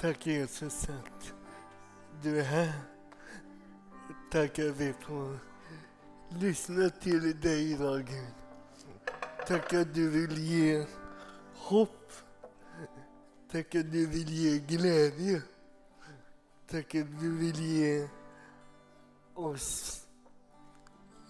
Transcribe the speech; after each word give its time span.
Tack 0.00 0.26
Jesus 0.26 0.88
att 0.88 1.32
du 2.22 2.40
är 2.40 2.44
här. 2.44 2.72
Tack 4.30 4.58
att 4.58 4.76
vi 4.76 4.92
får 4.92 5.38
lyssna 6.28 6.90
till 6.90 7.40
dig 7.40 7.72
idag 7.72 8.04
Gud. 8.04 8.34
Tack 9.46 9.72
att 9.74 9.94
du 9.94 10.10
vill 10.10 10.38
ge 10.38 10.86
hopp. 11.54 12.12
Tack 13.52 13.74
att 13.74 13.92
du 13.92 14.06
vill 14.06 14.32
ge 14.32 14.58
glädje. 14.58 15.42
Tack 16.66 16.94
att 16.94 17.20
du 17.20 17.36
vill 17.36 17.60
ge 17.60 18.08
oss 19.34 20.06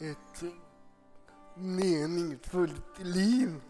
ett 0.00 0.42
meningsfullt 1.56 2.98
liv. 2.98 3.60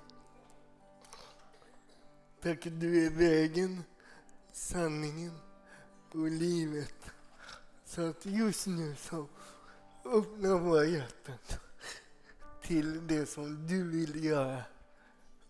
Tack 2.43 2.67
att 2.67 2.81
du 2.81 3.07
är 3.07 3.11
vägen, 3.11 3.85
sanningen 4.61 5.39
och 6.13 6.31
livet. 6.31 6.95
Så 7.85 8.11
att 8.11 8.27
just 8.27 8.67
nu 8.67 8.97
så 8.97 9.29
öppna 10.05 10.57
våra 10.57 10.85
hjärtan 10.85 11.39
till 12.63 13.07
det 13.07 13.27
som 13.27 13.67
du 13.67 13.91
vill 13.91 14.25
göra 14.25 14.63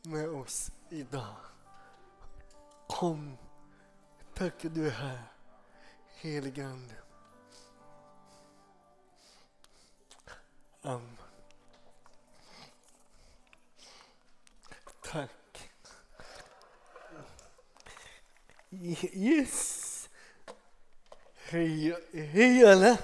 med 0.02 0.28
oss 0.28 0.70
idag. 0.90 1.36
Kom, 2.88 3.36
tack 4.34 4.64
att 4.64 4.74
du 4.74 4.86
är 4.86 4.90
här, 4.90 5.22
helige 6.08 6.66
Ande. 6.66 6.94
Amen. 10.82 11.16
Tack. 15.02 15.39
Yes. 18.72 20.08
Hej, 21.34 21.96
hej 22.12 22.64
alla. 22.72 22.98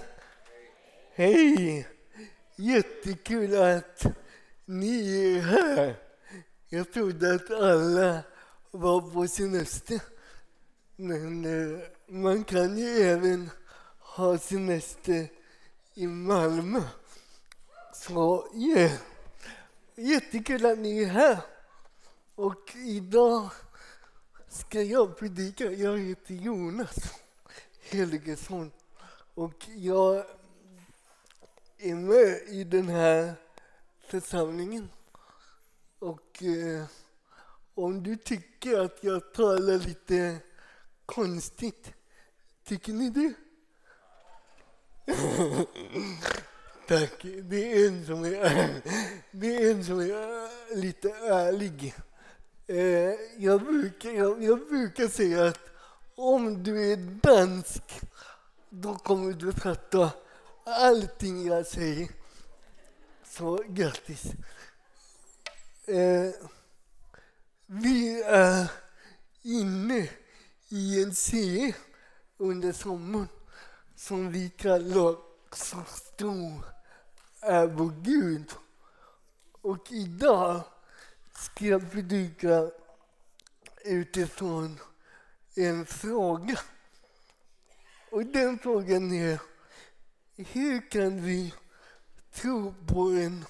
Hej. 1.15 1.89
Jättekul 2.57 3.63
att 3.63 4.07
ni 4.65 5.23
är 5.37 5.41
här. 5.41 5.97
Jag 6.69 6.93
trodde 6.93 7.35
att 7.35 7.51
alla 7.51 8.21
var 8.71 9.01
på 9.01 9.29
semester. 9.29 10.01
Men 10.97 11.47
man 12.07 12.45
kan 12.45 12.79
ju 12.79 13.03
även 13.03 13.51
ha 13.99 14.39
semester 14.39 15.29
i 15.95 16.07
Malmö. 16.07 16.83
Så 17.95 18.49
yeah. 18.55 18.93
jättekul 19.95 20.67
att 20.67 20.79
ni 20.79 21.03
är 21.03 21.09
här. 21.09 21.39
Och 22.35 22.77
idag 22.77 23.51
ska 24.57 24.83
jag 24.83 25.17
predika. 25.17 25.73
Jag 25.73 25.99
heter 25.99 26.35
Jonas 26.35 26.97
Helgesson 27.91 28.71
och 29.35 29.69
jag 29.77 30.25
är 31.79 31.95
med 31.95 32.41
i 32.49 32.65
den 32.65 32.89
här 32.89 33.35
församlingen. 34.07 34.89
Och 35.99 36.43
eh, 36.43 36.85
om 37.75 38.03
du 38.03 38.17
tycker 38.17 38.81
att 38.81 39.05
jag 39.05 39.33
talar 39.35 39.79
lite 39.79 40.39
konstigt, 41.07 41.93
tycker 42.65 42.93
ni 42.93 43.11
det? 43.11 43.35
Tack. 46.89 47.23
Det 47.43 47.73
är 47.73 47.89
en 47.89 48.07
som 48.07 48.25
är, 48.25 48.83
det 49.31 49.57
är, 49.57 49.71
en 49.71 49.85
som 49.85 50.01
är 50.01 50.77
lite 50.77 51.11
ärlig. 51.11 51.95
Eh, 52.69 53.15
jag, 53.39 53.65
brukar, 53.65 54.11
jag, 54.11 54.43
jag 54.43 54.69
brukar 54.69 55.09
säga 55.09 55.47
att 55.47 55.61
om 56.15 56.63
du 56.63 56.93
är 56.93 56.97
dansk, 56.97 58.01
då 58.71 58.95
kommer 58.95 59.33
du 59.33 59.53
fatta 59.53 60.11
allting 60.65 61.47
jag 61.47 61.67
säger. 61.67 62.09
Så 63.25 63.63
grattis. 63.69 64.25
Eh, 65.87 66.31
vi 67.67 68.23
är 68.23 68.71
inne 69.43 70.09
i 70.69 71.03
en 71.03 71.15
serie 71.15 71.75
under 72.37 72.73
sommaren 72.73 73.29
som 73.97 74.33
vi 74.33 74.51
kallar 74.51 75.17
Så 75.53 75.85
stor 75.87 76.65
är 77.41 77.67
vår 77.67 77.93
Gud. 78.03 78.51
Och 79.63 79.93
idag 79.93 80.63
ska 81.39 81.67
jag 81.67 81.91
predika 81.91 82.71
utifrån 83.85 84.81
en 85.55 85.87
fråga. 85.87 86.59
Och 88.11 88.27
den 88.27 88.59
frågan 88.59 89.13
är 89.13 89.41
hur 90.37 90.91
kan 90.91 91.23
vi 91.23 91.55
tro 92.33 92.75
på 92.87 93.01
en 93.01 93.45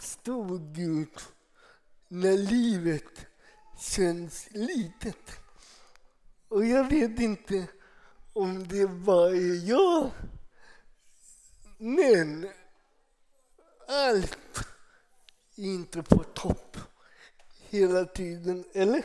stor 0.00 0.74
Gud 0.74 1.20
när 2.08 2.36
livet 2.36 3.26
känns 3.78 4.48
litet? 4.50 5.30
Och 6.48 6.66
jag 6.66 6.90
vet 6.90 7.20
inte 7.20 7.66
om 8.32 8.68
det 8.68 8.86
bara 8.86 9.30
är 9.30 9.68
jag, 9.68 10.10
men 11.78 12.48
allt 13.88 14.58
är 15.56 15.64
inte 15.64 16.02
på 16.02 16.22
topp 16.22 16.76
hela 17.74 18.04
tiden, 18.04 18.64
eller? 18.72 19.04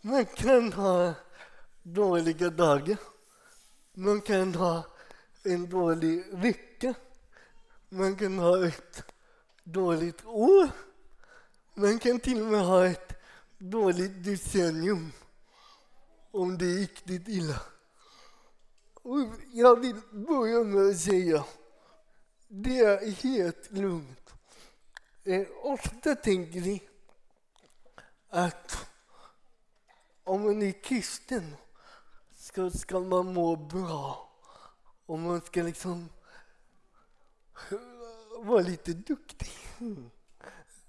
Man 0.00 0.26
kan 0.26 0.72
ha 0.72 1.14
dåliga 1.82 2.50
dagar. 2.50 2.96
Man 3.94 4.20
kan 4.20 4.54
ha 4.54 4.86
en 5.42 5.70
dålig 5.70 6.24
vecka. 6.32 6.94
Man 7.88 8.16
kan 8.16 8.38
ha 8.38 8.66
ett 8.66 9.04
dåligt 9.64 10.24
år. 10.24 10.68
Man 11.74 11.98
kan 11.98 12.20
till 12.20 12.40
och 12.42 12.46
med 12.46 12.66
ha 12.66 12.86
ett 12.86 13.12
dåligt 13.58 14.24
decennium 14.24 15.12
om 16.30 16.58
det 16.58 16.64
är 16.64 16.78
riktigt 16.78 17.28
illa. 17.28 17.60
Och 18.94 19.18
jag 19.52 19.80
vill 19.80 20.00
börja 20.10 20.64
med 20.64 20.90
att 20.90 20.98
säga 20.98 21.44
det 22.48 22.78
är 22.78 23.10
helt 23.10 23.70
lugnt. 23.70 24.30
Eh, 25.24 25.46
ofta 25.62 26.14
tänker 26.14 26.60
vi 26.60 26.87
att 28.28 28.86
om 30.24 30.42
man 30.42 30.62
är 30.62 30.82
kristen 30.82 31.56
så 32.36 32.70
ska 32.70 33.00
man 33.00 33.34
må 33.34 33.56
bra. 33.56 34.32
Och 35.06 35.18
man 35.18 35.40
ska 35.40 35.62
liksom 35.62 36.08
vara 38.38 38.60
lite 38.60 38.92
duktig. 38.92 39.50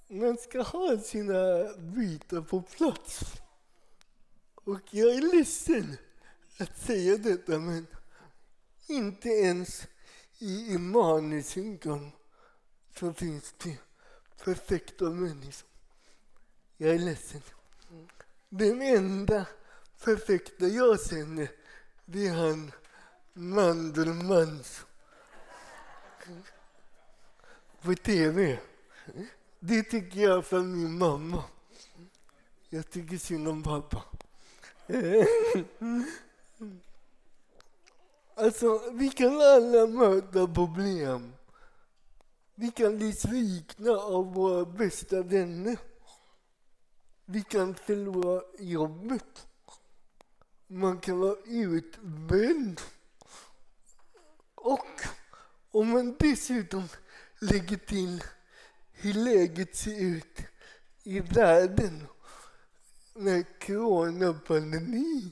Man 0.07 0.37
ska 0.37 0.61
ha 0.61 0.97
sina 0.97 1.73
bitar 1.77 2.41
på 2.41 2.61
plats. 2.61 3.19
Och 4.55 4.81
jag 4.91 5.15
är 5.15 5.35
ledsen 5.35 5.97
att 6.59 6.77
säga 6.77 7.17
detta, 7.17 7.59
men 7.59 7.87
inte 8.87 9.29
ens 9.29 9.87
i 10.37 10.73
Immanuelskyrkan 10.73 12.11
så 12.99 13.13
finns 13.13 13.53
det 13.63 13.77
perfekta 14.43 15.05
människor. 15.05 15.68
Jag 16.81 16.95
är 16.95 16.99
ledsen. 16.99 17.41
Den 18.49 18.81
enda 18.81 19.45
perfekta 20.03 20.67
jag 20.67 21.01
känner, 21.01 21.51
det 22.05 22.27
är 22.27 22.33
han 22.33 22.71
Mandelmans 23.33 24.85
på 27.81 27.95
tv. 27.95 28.59
Det 29.59 29.83
tycker 29.83 30.19
jag 30.19 30.45
för 30.45 30.59
min 30.59 30.97
mamma. 30.97 31.43
Jag 32.69 32.89
tycker 32.89 33.17
synd 33.17 33.47
om 33.47 33.63
pappa. 33.63 34.03
Alltså, 38.35 38.91
vi 38.91 39.09
kan 39.09 39.41
alla 39.41 39.87
möta 39.87 40.47
problem. 40.47 41.33
Vi 42.55 42.71
kan 42.71 42.97
bli 42.97 43.13
svikna 43.13 43.91
av 43.91 44.33
våra 44.33 44.65
bästa 44.65 45.21
vänner. 45.21 45.77
Vi 47.31 47.43
kan 47.43 47.75
förlora 47.75 48.41
jobbet. 48.59 49.47
Man 50.67 50.99
kan 50.99 51.19
vara 51.19 51.35
utbränd. 51.45 52.81
Och 54.55 55.01
om 55.71 55.89
man 55.89 56.15
dessutom 56.19 56.83
lägger 57.39 57.77
till 57.77 58.23
hur 58.91 59.13
läget 59.13 59.75
ser 59.75 60.01
ut 60.01 60.41
i 61.03 61.19
världen 61.19 62.07
med 63.13 63.59
coronapandemi, 63.59 65.31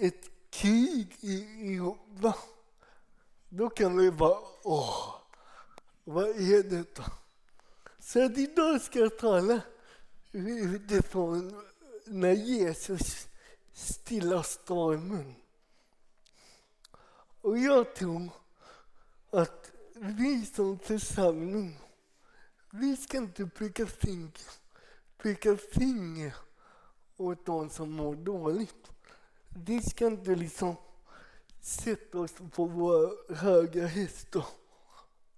ett 0.00 0.50
krig 0.50 1.16
i 1.20 1.42
Europa, 1.74 2.36
då 3.48 3.70
kan 3.70 3.96
vi 3.96 4.10
bara 4.10 4.38
åh, 4.62 5.14
vad 6.04 6.28
är 6.28 6.62
detta? 6.62 7.04
Så 7.98 8.24
att 8.24 8.38
idag 8.38 8.80
ska 8.80 8.98
jag 8.98 9.18
tala 9.18 9.60
utifrån 10.36 11.62
när 12.04 12.32
Jesus 12.32 13.28
stillar 13.72 14.42
stormen. 14.42 15.34
Och 17.40 17.58
jag 17.58 17.94
tror 17.94 18.30
att 19.30 19.72
vi 19.94 20.46
som 20.46 20.78
församling, 20.78 21.78
vi 22.70 22.96
ska 22.96 23.18
inte 23.18 23.46
peka 23.46 23.86
finger, 23.86 24.32
peka 25.18 25.56
finger 25.56 26.34
åt 27.16 27.46
de 27.46 27.70
som 27.70 27.90
mår 27.90 28.14
dåligt. 28.14 28.90
Vi 29.48 29.82
ska 29.82 30.06
inte 30.06 30.34
liksom 30.34 30.76
sätta 31.60 32.18
oss 32.18 32.34
på 32.52 32.64
våra 32.64 33.10
höga 33.34 33.86
hästar 33.86 34.46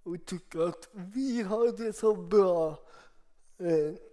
och 0.03 0.25
tycka 0.25 0.63
att 0.63 0.89
vi 0.91 1.41
har 1.41 1.77
det 1.77 1.93
så 1.93 2.15
bra. 2.15 2.79
Eh, 3.57 4.08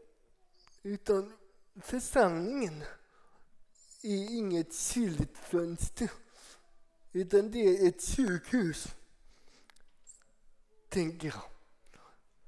utan 0.86 1.32
församlingen 1.80 2.84
är 4.02 4.36
inget 4.36 4.74
kyligt 4.74 5.38
fönster. 5.38 6.10
utan 7.12 7.50
det 7.50 7.58
är 7.58 7.88
ett 7.88 8.02
sjukhus, 8.02 8.88
tänker 10.88 11.28
jag. 11.28 11.42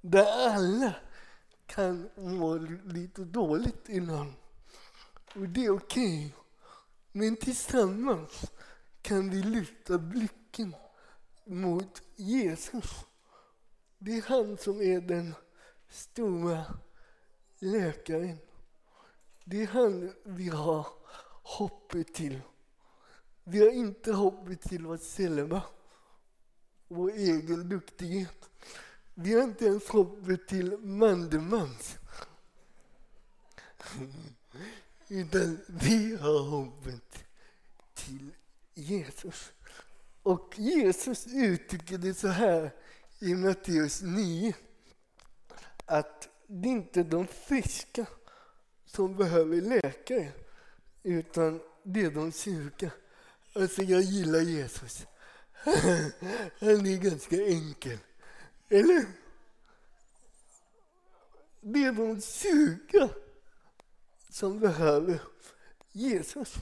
Där 0.01 0.55
alla 0.55 0.95
kan 1.67 2.11
må 2.17 2.57
lite 2.85 3.25
dåligt 3.25 3.89
innan. 3.89 4.35
Och 5.35 5.49
det 5.49 5.65
är 5.65 5.71
okej. 5.71 6.27
Okay. 6.27 6.43
Men 7.13 7.37
tillsammans 7.37 8.45
kan 9.03 9.31
vi 9.31 9.43
lyfta 9.43 9.99
blicken 9.99 10.75
mot 11.45 12.03
Jesus. 12.17 12.91
Det 13.99 14.19
är 14.19 14.23
han 14.23 14.59
som 14.59 14.83
är 14.83 15.01
den 15.01 15.35
stora 15.89 16.65
läkaren. 17.59 18.39
Det 19.45 19.63
är 19.63 19.67
han 19.67 20.15
vi 20.25 20.49
har 20.49 20.87
hoppet 21.43 22.15
till. 22.15 22.41
Vi 23.45 23.61
har 23.61 23.71
inte 23.71 24.13
hoppet 24.13 24.63
till 24.63 24.87
oss 24.87 25.17
själva, 25.17 25.63
vår 26.89 27.11
egen 27.11 27.69
duktighet. 27.69 28.51
Vi 29.15 29.35
har 29.35 29.43
inte 29.43 29.65
ens 29.65 29.89
hoppet 29.89 30.49
till 30.49 30.79
Mandemans. 30.79 31.97
Utan 35.09 35.59
vi 35.67 36.17
har 36.17 36.43
hoppet 36.43 37.25
till 37.95 38.31
Jesus. 38.75 39.53
Och 40.23 40.55
Jesus 40.59 41.27
uttrycker 41.27 41.99
det 41.99 42.15
så 42.15 42.29
här 42.29 42.75
i 43.19 43.35
Matteus 43.35 44.03
9. 44.03 44.55
Att 45.87 46.29
det 46.51 46.69
är 46.69 46.73
inte 46.73 47.03
de 47.03 47.27
friska 47.27 48.07
som 48.85 49.17
behöver 49.17 49.61
läkare, 49.61 50.33
utan 51.03 51.61
det 51.83 52.01
är 52.01 52.11
de 52.11 52.33
sjuka. 52.33 52.91
Alltså 53.53 53.83
jag 53.83 54.03
gillar 54.03 54.41
Jesus. 54.41 55.07
Han 56.61 56.87
är 56.87 57.03
ganska 57.03 57.37
enkel. 57.47 57.99
Eller? 58.69 59.07
Det 61.61 61.85
är 61.85 61.93
de 61.93 62.21
sjuka 62.21 63.09
som 64.29 64.61
behöver 64.61 65.21
Jesus. 65.93 66.55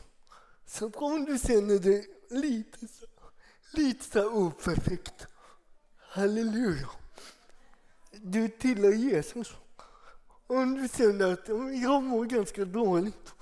Så 0.66 0.90
om 0.90 1.24
du 1.24 1.38
känner 1.38 1.78
dig 1.78 2.08
lite, 2.30 2.78
lite 3.72 4.04
så 4.04 4.30
operfekt, 4.32 5.26
halleluja. 5.98 6.90
Du 8.12 8.48
tillhör 8.48 8.92
Jesus. 8.92 9.54
Om 10.46 10.75
du 10.75 10.88
känner 10.88 11.32
att 11.32 11.48
jag 11.82 12.02
mår 12.02 12.25
ganska 12.25 12.64
dåligt, 12.64 13.34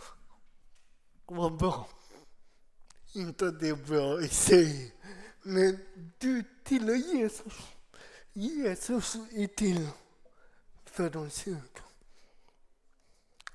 vad 1.26 1.56
bra. 1.56 1.88
Inte 3.14 3.46
att 3.46 3.60
det 3.60 3.68
är 3.68 3.74
bra 3.74 4.20
i 4.20 4.28
sig, 4.28 4.94
men 5.42 5.78
du 6.18 6.44
tillhör 6.64 6.94
Jesus. 6.94 7.52
Jesus 8.32 9.14
är 9.14 9.46
till 9.46 9.88
för 10.84 11.10
de 11.10 11.30
sjuka. 11.30 11.82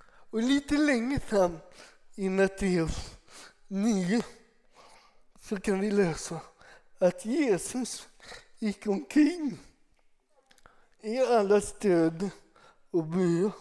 Och 0.01 0.42
lite 0.42 0.78
längre 0.78 1.19
fram 1.19 1.57
i 2.16 2.30
Matteus 2.30 3.16
9 3.68 4.22
så 5.40 5.60
kan 5.60 5.80
vi 5.80 5.92
läsa 5.92 6.42
att 7.00 7.25
Jesus 7.25 8.07
gick 8.60 8.88
omkring 8.88 9.57
i 11.01 11.18
alla 11.19 11.62
städer 11.62 12.30
och 12.91 13.03
byar 13.03 13.51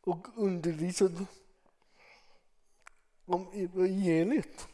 och 0.00 0.26
undervisade 0.34 1.26
om 3.24 3.48
evangeliet, 3.52 4.68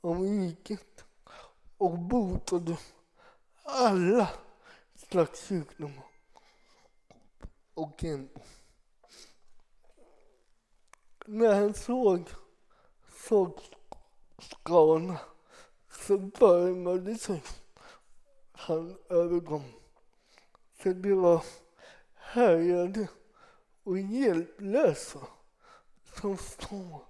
om 0.00 0.22
riket 0.22 1.04
och 1.78 1.98
botade 1.98 2.78
alla 3.62 4.30
slags 4.96 5.48
sjukdomar 5.48 6.04
och 7.74 8.04
ändå. 8.04 8.40
När 11.26 11.54
han 11.54 11.74
såg 11.74 12.28
folkskarorna 13.08 15.20
så 15.90 16.16
värmade 16.16 17.18
sig 17.18 17.42
han 18.52 18.98
över 19.08 19.40
dem. 19.40 19.64
För 20.74 20.94
det 20.94 21.14
var 21.14 21.44
härjade 22.32 23.08
och 23.82 23.98
hjälplösa 23.98 25.26
som 26.20 26.36
står 26.36 27.04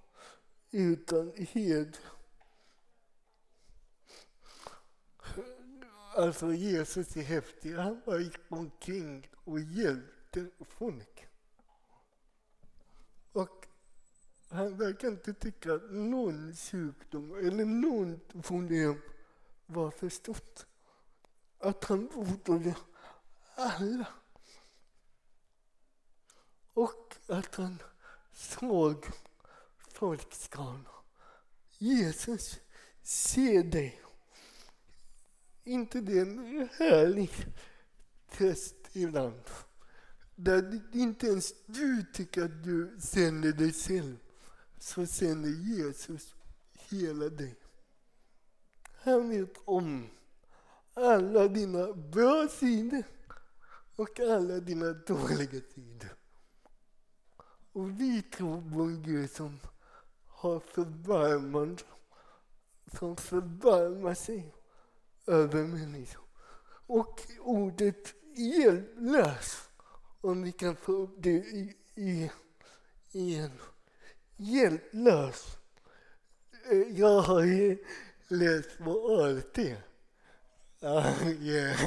utan 0.71 1.33
hed. 1.37 1.97
Alltså 6.15 6.53
Jesus 6.53 7.15
är 7.15 7.21
häftig. 7.21 7.75
Han 7.75 8.01
bara 8.05 8.19
gick 8.19 8.39
omkring 8.49 9.29
och 9.43 9.59
hjälpte 9.59 10.49
folk. 10.59 11.27
Och 13.31 13.67
han 14.49 14.77
verkar 14.77 15.07
inte 15.07 15.33
tycka 15.33 15.73
att 15.73 15.91
någon 15.91 16.55
sjukdom 16.55 17.37
eller 17.37 17.65
något 17.65 18.45
problem 18.45 19.01
var 19.65 19.91
för 19.91 20.09
stort. 20.09 20.65
Att 21.59 21.83
han 21.83 22.07
botade 22.07 22.75
alla. 23.55 24.07
Och 26.73 27.15
att 27.27 27.55
han 27.55 27.81
såg 28.33 29.05
folkskaran. 29.93 30.87
Jesus 31.77 32.59
ser 33.01 33.63
dig. 33.63 34.01
inte 35.63 36.01
det 36.01 36.19
en 36.19 36.69
härlig 36.77 37.31
test 38.31 38.75
ibland? 38.93 39.41
Där 40.35 40.81
inte 40.93 41.27
ens 41.27 41.53
du 41.65 42.05
tycker 42.13 42.45
att 42.45 42.63
du 42.63 42.97
känner 43.13 43.51
dig 43.51 43.73
själv, 43.73 44.17
så 44.79 45.05
känner 45.05 45.49
Jesus 45.49 46.35
hela 46.73 47.29
dig. 47.29 47.55
Han 48.93 49.29
vet 49.29 49.57
om 49.65 50.09
alla 50.93 51.47
dina 51.47 51.93
bra 51.93 52.47
sidor 52.47 53.03
och 53.95 54.19
alla 54.19 54.59
dina 54.59 54.93
dåliga 54.93 55.61
sidor. 55.75 56.22
Och 57.73 58.01
vi 58.01 58.21
tror 58.21 58.71
på 58.73 58.81
en 58.81 59.03
Gud 59.03 59.31
som 59.31 59.59
har 60.27 60.59
förbarmande, 60.59 61.83
som 62.99 63.15
förbarmar 63.15 64.13
sig 64.13 64.53
över 65.27 65.63
människor. 65.63 66.23
Och 66.87 67.21
ordet 67.39 68.13
hjälplös, 68.35 69.69
om 70.21 70.43
vi 70.43 70.51
kan 70.51 70.75
få 70.75 70.91
upp 70.91 71.15
det 71.17 71.29
i, 71.29 71.75
i, 71.95 72.31
igen. 73.11 73.51
Hjälplös. 74.37 75.57
Eh, 76.71 76.77
jag 76.77 77.21
har 77.21 77.43
ju 77.43 77.77
läst 78.27 78.77
på 78.77 79.21
ALT. 79.21 79.59
Ah, 80.81 81.07
eh, 81.09 81.79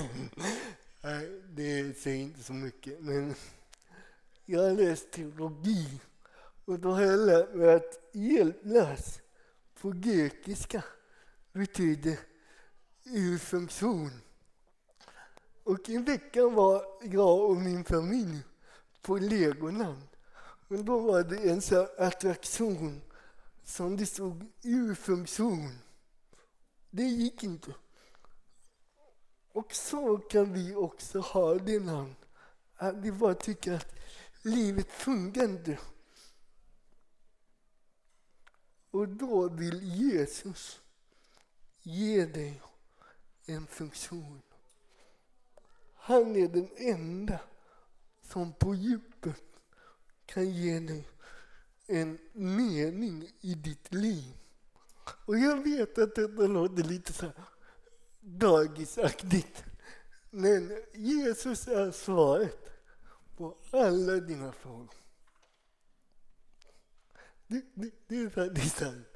det 1.49 1.99
säger 1.99 2.23
inte 2.23 2.43
så 2.43 2.53
mycket, 2.53 3.01
men 3.01 3.35
jag 4.47 4.63
har 4.63 4.73
läst 4.73 5.11
teologi 5.11 6.01
och 6.65 6.79
då 6.79 6.91
har 6.91 7.03
jag 7.03 7.21
lärt 7.21 7.55
mig 7.55 7.75
att 7.75 8.01
hjälplös 8.13 9.21
på 9.81 9.91
grekiska 9.91 10.85
betyder 11.53 12.19
ur 13.05 13.39
funktion. 13.39 14.11
Och 15.65 15.89
i 15.89 15.97
veckan 15.97 16.55
var 16.55 16.85
jag 17.03 17.51
och 17.51 17.57
min 17.57 17.85
familj 17.85 18.39
på 19.03 19.19
Legoland. 19.19 20.07
Och 20.69 20.85
då 20.85 20.99
var 20.99 21.23
det 21.23 21.51
en 21.51 21.63
sån 21.63 21.87
attraktion 21.99 23.03
som 23.65 23.97
det 23.97 24.07
stod 24.07 24.47
ur 24.63 24.95
funktion. 24.95 25.79
Det 26.91 27.03
gick 27.03 27.43
inte. 27.43 27.75
Och 29.53 29.75
så 29.75 30.19
kan 30.19 30.53
vi 30.53 30.75
också 30.75 31.21
ha 31.21 31.55
det 31.55 31.81
namn. 31.81 32.15
Att 32.77 32.97
vi 32.97 33.13
bara 33.13 33.35
tycker 33.35 33.73
att 33.73 33.95
livet 34.47 34.93
fungerande. 34.93 35.79
Och 38.91 39.09
då 39.09 39.49
vill 39.49 39.83
Jesus 39.83 40.81
ge 41.83 42.27
dig 42.27 42.63
en 43.47 43.67
funktion. 43.67 44.43
Han 45.95 46.37
är 46.37 46.49
den 46.49 46.69
enda 46.77 47.41
som 48.23 48.53
på 48.53 48.75
djupet 48.75 49.43
kan 50.27 50.51
ge 50.51 50.81
dig 50.81 51.09
en 51.87 52.19
mening 52.33 53.33
i 53.41 53.55
ditt 53.55 53.95
liv. 53.95 54.35
Och 55.25 55.39
jag 55.39 55.63
vet 55.65 55.99
att 55.99 56.15
detta 56.15 56.47
låter 56.47 56.83
lite 56.83 57.13
så 57.13 57.31
dagisaktigt. 58.21 59.65
Men 60.31 60.83
Jesus 60.95 61.69
är 61.69 61.91
svaret 61.91 62.76
på 63.37 63.57
alla 63.71 64.13
dina 64.13 64.53
frågor. 64.53 64.95
Det, 67.47 67.63
det, 67.75 67.91
det 68.07 68.17
är 68.17 68.31
faktiskt 68.31 68.79
sant. 68.79 69.09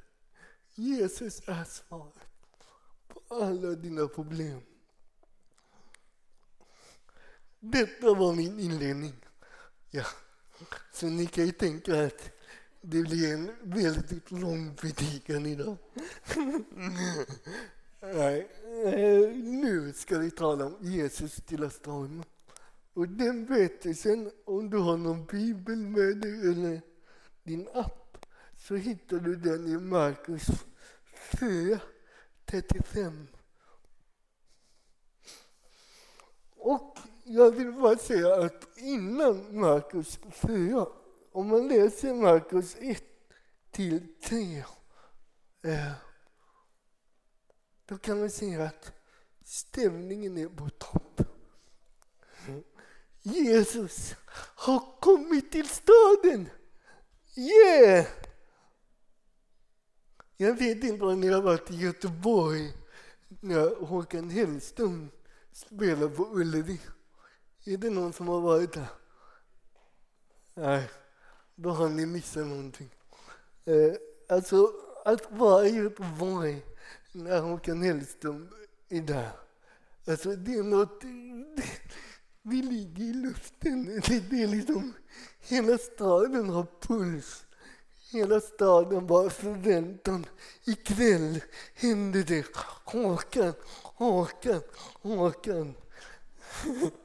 Jesus 0.75 1.41
är 1.45 1.63
svaret 1.63 2.27
på 3.07 3.35
alla 3.35 3.75
dina 3.75 4.07
problem. 4.07 4.61
Detta 7.59 8.13
var 8.13 8.35
min 8.35 8.59
inledning. 8.59 9.13
Ja. 9.89 10.05
Så 10.93 11.05
ni 11.05 11.25
kan 11.27 11.45
ju 11.45 11.51
tänka 11.51 12.05
att 12.05 12.31
det 12.81 13.01
blir 13.01 13.33
en 13.33 13.55
väldigt 13.61 14.31
lång 14.31 14.75
predikan 14.75 15.45
idag. 15.45 15.77
Nej, 17.99 18.47
eh, 18.85 19.35
nu 19.35 19.93
ska 19.93 20.17
vi 20.19 20.31
tala 20.31 20.65
om 20.65 20.77
Jesus 20.81 21.35
stilla 21.35 21.69
stormen. 21.69 22.23
Och 22.93 23.07
den 23.07 23.45
berättelsen, 23.45 24.31
om 24.45 24.69
du 24.69 24.77
har 24.77 24.97
någon 24.97 25.25
bibel 25.25 25.77
med 25.77 26.17
dig 26.17 26.49
eller 26.49 26.81
din 27.43 27.67
app, 27.73 28.25
så 28.57 28.75
hittar 28.75 29.17
du 29.17 29.35
den 29.35 29.67
i 29.67 29.77
Markus 29.77 30.47
4, 31.39 31.79
35. 32.45 33.27
Och 36.55 36.97
jag 37.23 37.51
vill 37.51 37.71
bara 37.71 37.97
säga 37.97 38.35
att 38.35 38.77
innan 38.77 39.59
Markus 39.59 40.19
4, 40.31 40.87
om 41.31 41.47
man 41.47 41.67
läser 41.67 42.13
Markus 42.13 42.75
1 42.79 43.03
till 43.71 44.15
3, 44.23 44.57
eh, 45.61 45.91
då 47.85 47.97
kan 47.97 48.19
man 48.19 48.29
säga 48.29 48.63
att 48.63 48.93
stämningen 49.43 50.37
är 50.37 50.47
på 50.47 50.69
topp. 50.69 51.30
Jesus 53.21 54.15
har 54.55 54.99
kommit 54.99 55.51
till 55.51 55.69
staden. 55.69 56.49
Yeah! 57.35 58.07
Jag 60.37 60.53
vet 60.53 60.83
inte 60.83 61.05
om 61.05 61.19
ni 61.19 61.27
har 61.27 61.41
varit 61.41 61.71
i 61.71 61.75
Göteborg 61.75 62.73
när 63.39 63.85
Håkan 63.85 64.29
Hellström 64.29 65.09
spelade 65.51 66.09
på 66.09 66.23
Ullevi. 66.23 66.81
Är 67.65 67.77
det 67.77 67.89
någon 67.89 68.13
som 68.13 68.27
har 68.27 68.41
varit 68.41 68.73
där? 68.73 68.87
Nej, 70.53 70.89
då 71.55 71.69
har 71.69 71.89
ni 71.89 72.05
missat 72.05 72.47
någonting. 72.47 72.89
Eh, 73.65 73.93
alltså, 74.29 74.71
att 75.05 75.31
vara 75.31 75.67
i 75.67 75.75
Göteborg 75.75 76.65
när 77.11 77.39
Håkan 77.39 77.81
Hellström 77.81 78.49
är 78.89 79.01
där. 79.01 79.31
Alltså, 80.07 80.35
det 80.35 80.53
är 80.53 80.63
något... 80.63 81.03
Vi 82.41 82.61
ligger 82.61 83.03
i 83.03 83.13
luften. 83.13 83.85
Det, 83.85 84.19
det 84.29 84.43
är 84.43 84.47
liksom... 84.47 84.93
Hela 85.39 85.77
staden 85.77 86.49
har 86.49 86.67
puls. 86.81 87.45
Hela 88.11 88.41
staden 88.41 89.07
bara 89.07 89.29
förväntan. 89.29 90.25
Ikväll 90.65 91.41
händer 91.73 92.23
det. 92.23 92.45
Håkan, 92.85 93.53
Håkan, 93.83 94.61
Håkan. 95.01 95.75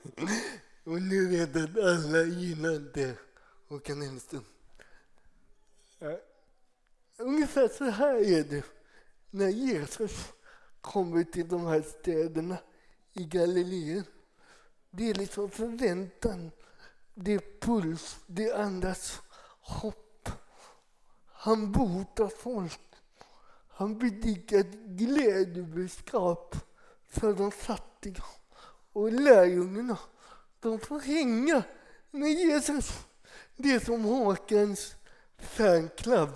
Och 0.84 1.02
nu 1.02 1.28
vet 1.28 1.56
att 1.56 1.84
alla 1.84 2.22
gillar 2.22 2.92
det. 2.94 3.16
Håkan 3.68 4.02
Hellström. 4.02 4.44
Ungefär 7.18 7.68
så 7.68 7.84
här 7.84 8.14
är 8.14 8.44
det 8.44 8.64
när 9.30 9.48
Jesus 9.48 10.12
kommer 10.80 11.24
till 11.24 11.48
de 11.48 11.66
här 11.66 11.82
städerna 11.82 12.56
i 13.12 13.24
Galileen. 13.24 14.04
Det 14.98 15.10
är 15.10 15.14
liksom 15.14 15.50
förväntan, 15.50 16.50
det 17.14 17.32
är 17.32 17.42
puls, 17.60 18.16
det 18.26 18.52
andas 18.52 19.20
hopp. 19.60 20.28
Han 21.26 21.72
botar 21.72 22.28
folk. 22.28 22.80
Han 23.68 23.98
predikar 23.98 24.62
glädjebudskap 24.86 26.56
för 27.08 27.32
de 27.32 27.50
fattiga. 27.50 28.24
Och 28.92 29.12
lärjungarna, 29.12 29.98
de 30.60 30.78
får 30.78 31.00
hänga 31.00 31.62
med 32.10 32.30
Jesus. 32.30 32.90
Det 33.56 33.72
är 33.72 33.80
som 33.80 34.04
Håkans 34.04 34.94
fanclub. 35.38 36.30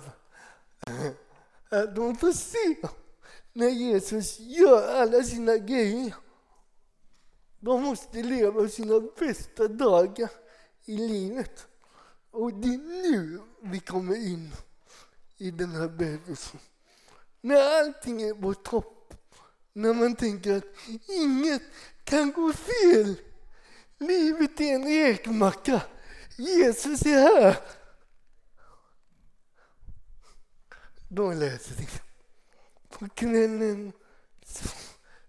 De 1.95 2.17
får 2.17 2.33
se 2.33 2.89
när 3.53 3.69
Jesus 3.69 4.39
gör 4.39 5.01
alla 5.01 5.23
sina 5.23 5.57
grejer. 5.57 6.15
De 7.63 7.81
måste 7.81 8.23
leva 8.23 8.67
sina 8.67 8.99
bästa 9.19 9.67
dagar 9.67 10.29
i 10.85 10.97
livet. 10.97 11.67
Och 12.31 12.53
det 12.53 12.67
är 12.67 12.77
nu 12.77 13.41
vi 13.61 13.79
kommer 13.79 14.15
in 14.15 14.51
i 15.37 15.51
den 15.51 15.71
här 15.71 15.87
berättelsen. 15.87 16.59
När 17.41 17.79
allting 17.79 18.21
är 18.21 18.33
på 18.33 18.53
topp, 18.53 19.13
när 19.73 19.93
man 19.93 20.15
tänker 20.15 20.57
att 20.57 20.65
inget 21.09 21.61
kan 22.03 22.31
gå 22.31 22.53
fel. 22.53 23.15
Livet 23.97 24.61
är 24.61 24.75
en 24.75 24.87
ekmacka. 24.87 25.81
Jesus 26.37 27.05
är 27.05 27.19
här. 27.19 27.57
Då 31.09 31.33
läser 31.33 31.75
vi. 31.75 31.87
På 32.89 33.09
kvällen 33.09 33.93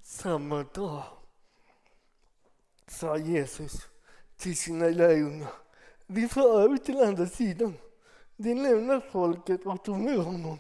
samma 0.03 0.63
dag 0.63 1.22
sa 2.93 3.17
Jesus 3.17 3.73
till 4.37 4.57
sina 4.57 4.89
lärjungar. 4.89 5.53
Vi 6.07 6.29
får 6.29 6.61
över 6.61 6.77
till 6.77 7.01
andra 7.01 7.27
sidan. 7.27 7.75
De 8.37 8.55
lämnar 8.55 9.01
folket 9.01 9.67
och 9.67 9.85
tog 9.85 9.99
med 9.99 10.19
honom 10.19 10.59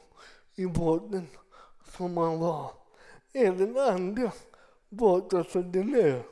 i 0.54 0.66
båten 0.66 1.26
som 1.96 2.16
han 2.16 2.40
var. 2.40 2.70
Även 3.32 3.78
andra 3.78 4.32
båtar 4.88 5.42
följde 5.42 5.84
med. 5.84 6.22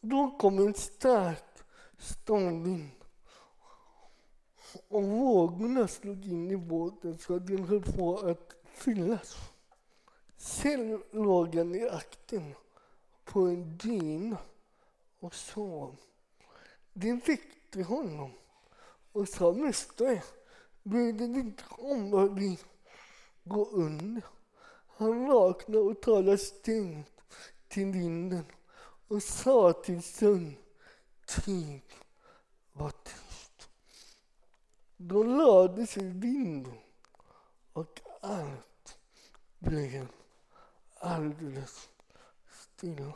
Då 0.00 0.30
kom 0.38 0.58
en 0.58 0.74
stark 0.74 1.44
stormvind 1.98 2.90
och 4.88 5.02
vågorna 5.04 5.88
slog 5.88 6.26
in 6.26 6.50
i 6.50 6.56
båten 6.56 7.18
så 7.18 7.36
att 7.36 7.46
den 7.46 7.64
höll 7.64 7.82
på 7.82 8.16
att 8.16 8.54
fyllas. 8.64 9.36
Själv 10.38 11.00
låg 11.10 11.54
han 11.54 11.74
i 11.74 11.88
akten 11.88 12.54
på 13.24 13.40
en 13.40 13.78
dyna 13.78 14.36
och 15.20 15.34
så. 15.34 15.96
Det 16.92 17.12
väckte 17.12 17.82
honom 17.82 18.32
och 19.12 19.28
sa 19.28 19.52
Mästare, 19.52 20.22
bryr 20.82 21.12
dig 21.12 21.26
inte 21.26 21.64
om 21.68 22.14
att 22.14 22.38
vi 22.38 22.58
går 23.44 23.74
under. 23.74 24.22
Han 24.86 25.26
vaknade 25.26 25.78
och 25.78 26.00
talade 26.00 26.38
stängt 26.38 27.20
till 27.68 27.86
vinden 27.86 28.44
och 29.08 29.22
sa 29.22 29.72
till 29.72 30.02
sjön, 30.02 30.56
tig, 31.26 31.82
var 32.72 32.90
tyst. 32.90 33.68
Då 34.96 35.22
lade 35.22 35.86
sig 35.86 36.10
vinden 36.10 36.78
och 37.72 38.00
allt 38.20 38.98
blev 39.58 40.08
alldeles 40.98 41.88
stilla. 42.50 43.12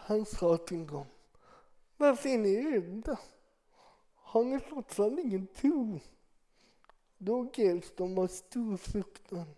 Han 0.00 0.26
sa 0.26 0.56
till 0.56 0.86
dem, 0.86 1.06
varför 1.96 2.28
är 2.28 2.38
ni 2.38 2.70
rädda? 2.70 3.18
Har 4.14 4.44
ni 4.44 4.60
fortfarande 4.60 5.22
ingen 5.22 5.46
tro? 5.46 6.00
Då 7.18 7.42
greps 7.42 7.92
de 7.96 8.18
av 8.18 8.26
stor 8.26 8.76
fruktan 8.76 9.54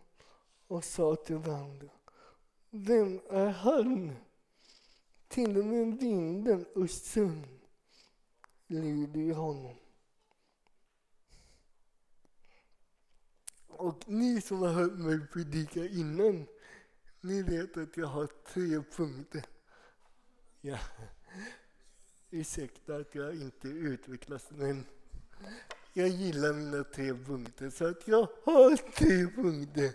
och 0.67 0.85
sa 0.85 1.17
till 1.17 1.37
varandra, 1.37 1.89
vem 2.71 3.21
är 3.31 3.49
han? 3.49 4.17
Till 5.29 5.59
och 5.59 5.65
med 5.65 5.99
vinden 5.99 6.67
och 6.75 6.91
sömn 6.91 7.61
lyder 8.67 9.35
honom. 9.35 9.77
Och 13.67 14.09
ni 14.09 14.41
som 14.41 14.63
har 14.63 14.69
hört 14.69 14.93
mig 14.99 15.27
predika 15.33 15.87
innan, 15.87 16.47
ni 17.21 17.43
vet 17.43 17.77
att 17.77 17.97
jag 17.97 18.07
har 18.07 18.27
tre 18.27 18.83
punkter. 18.97 19.45
Ja. 20.65 20.79
Ursäkta 22.31 22.97
att 22.97 23.15
jag 23.15 23.35
inte 23.35 23.69
utvecklas, 23.69 24.51
men 24.51 24.87
jag 25.93 26.09
gillar 26.09 26.53
mina 26.53 26.85
tre 26.85 27.15
punkter. 27.15 27.71
Så 27.71 27.87
att 27.87 28.09
jag 28.09 28.29
har 28.45 28.77
tre 28.77 29.43
punkter 29.43 29.93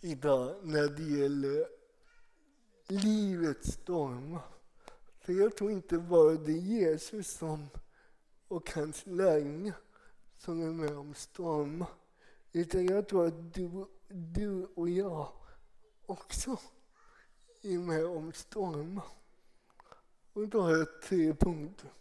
idag 0.00 0.56
när 0.62 0.88
det 0.88 1.02
gäller 1.02 1.66
livets 2.86 3.72
stormar. 3.72 4.42
För 5.20 5.32
jag 5.32 5.56
tror 5.56 5.70
inte 5.70 5.98
bara 5.98 6.34
det 6.34 6.52
är 6.52 6.56
Jesus 6.56 7.30
som, 7.30 7.68
och 8.48 8.70
hans 8.70 9.06
lärjungar 9.06 9.76
som 10.38 10.62
är 10.62 10.72
med 10.72 10.96
om 10.96 11.14
stormar. 11.14 11.88
Utan 12.52 12.86
jag 12.86 13.08
tror 13.08 13.26
att 13.26 13.54
du, 13.54 13.86
du 14.08 14.64
och 14.64 14.88
jag 14.88 15.32
också 16.06 16.58
är 17.62 17.78
med 17.78 18.04
om 18.04 18.32
stormar. 18.32 19.04
Och 20.36 20.48
då 20.48 20.62
har 20.62 20.76
jag 20.76 21.02
tre 21.02 21.34
punkter. 21.34 21.92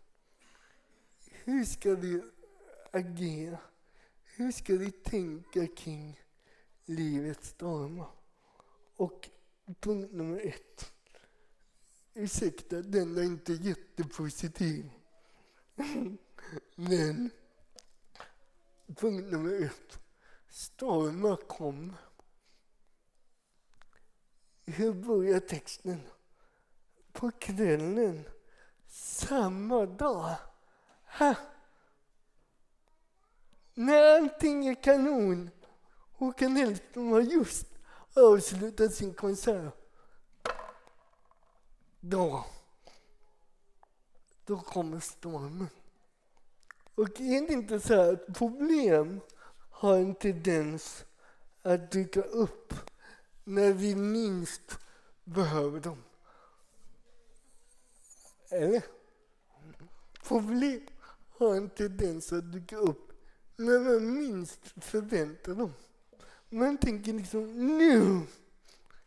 Hur 1.30 1.65
ska 1.65 1.96
vi 1.96 2.22
agera? 2.92 3.58
Hur 4.24 4.51
ska 4.51 4.75
vi 4.75 4.92
tänka 4.92 5.68
kring 5.68 6.20
livets 6.86 7.50
stormar? 7.50 8.10
Och 8.96 9.30
punkt 9.80 10.13
nummer 10.13 10.39
ett. 10.48 10.94
Ursäkta, 12.13 12.82
den 12.82 13.18
är 13.18 13.24
inte 13.24 13.54
jättepositiv. 13.54 14.89
Men 16.75 17.30
punkt 18.88 19.32
nummer 19.32 19.65
ett. 19.65 20.00
Stormar 20.50 21.36
kommer. 21.36 21.96
Hur 24.65 24.94
börjar 24.94 25.39
texten? 25.39 26.01
På 27.15 27.31
kvällen 27.31 28.24
samma 28.88 29.86
dag. 29.86 30.36
Ha. 31.17 31.36
När 33.74 34.17
allting 34.17 34.67
är 34.67 34.84
kanon. 34.84 35.50
Håkan 36.13 36.55
Hellström 36.55 37.12
har 37.12 37.22
just 37.22 37.67
avslutat 38.13 38.93
sin 38.93 39.13
konsert. 39.13 39.74
Då, 42.00 42.45
då 44.45 44.57
kommer 44.57 45.00
stormen. 45.00 45.69
Och 46.95 47.22
är 47.22 47.48
det 47.48 47.53
inte 47.53 47.79
så 47.79 48.12
att 48.12 48.34
problem 48.34 49.22
har 49.69 49.98
en 49.98 50.15
tendens 50.15 51.05
att 51.62 51.91
dyka 51.91 52.22
upp 52.22 52.74
när 53.43 53.74
vi 53.74 53.95
minst 53.95 54.79
behöver 55.24 55.79
dem? 55.79 56.03
Eller? 58.55 58.83
Problem 60.24 60.81
har 61.38 61.55
en 61.55 61.69
tendens 61.69 62.33
att 62.33 62.51
dyka 62.51 62.77
upp 62.77 63.12
när 63.55 63.79
man 63.79 64.17
minst 64.17 64.74
förväntar 64.75 65.55
dem. 65.55 65.74
Man 66.50 66.77
tänker 66.77 67.13
liksom 67.13 67.77
nu, 67.77 68.21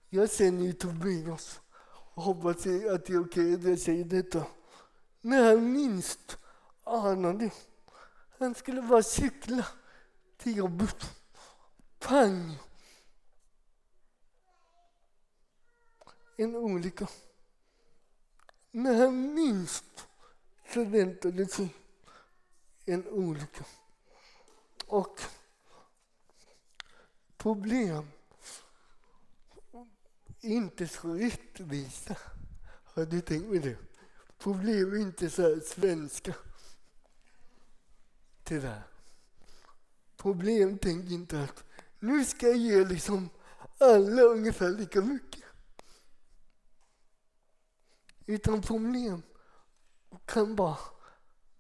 jag 0.08 0.30
ser 0.30 0.52
nu 0.52 0.72
Tobias 0.72 1.60
och 2.14 2.22
hoppas 2.22 2.56
att 2.56 2.62
det 2.64 2.86
är 2.86 2.96
okej 2.96 3.18
okay 3.18 3.54
att 3.54 3.64
jag 3.64 3.78
säger 3.78 4.04
detta. 4.04 4.46
När 5.20 5.44
han 5.44 5.72
minst 5.72 6.38
anade, 6.84 7.50
han 8.38 8.54
skulle 8.54 8.82
bara 8.82 9.02
cykla 9.02 9.66
till 10.36 10.56
jobbet. 10.56 11.04
Pang! 11.98 12.58
En 16.36 16.56
olycka. 16.56 17.08
När 18.70 18.94
han 18.94 19.34
minst 19.34 20.06
förväntade 20.64 21.36
sig 21.36 21.44
liksom 21.44 21.70
en 22.84 23.08
olycka. 23.08 23.64
Och 24.86 25.20
problem 27.36 28.10
inte 30.40 30.88
så 30.88 31.14
rättvisa. 31.14 32.16
Har 32.84 33.06
du 33.06 33.20
tänkt 33.20 33.48
på 33.48 33.54
det? 33.54 33.76
Problem 34.38 34.92
är 34.92 34.96
inte 34.96 35.30
så 35.30 35.42
här 35.42 35.60
svenska. 35.60 36.34
Tyvärr. 38.44 38.82
Problem 40.16 40.78
tänker 40.78 41.12
inte 41.12 41.42
att 41.42 41.64
nu 41.98 42.24
ska 42.24 42.46
jag 42.46 42.56
ge 42.56 42.84
liksom 42.84 43.30
alla 43.78 44.22
ungefär 44.22 44.68
lika 44.68 45.00
mycket. 45.00 45.42
Utan 48.28 48.62
problem 48.62 49.22
kan 50.24 50.56
bara 50.56 50.78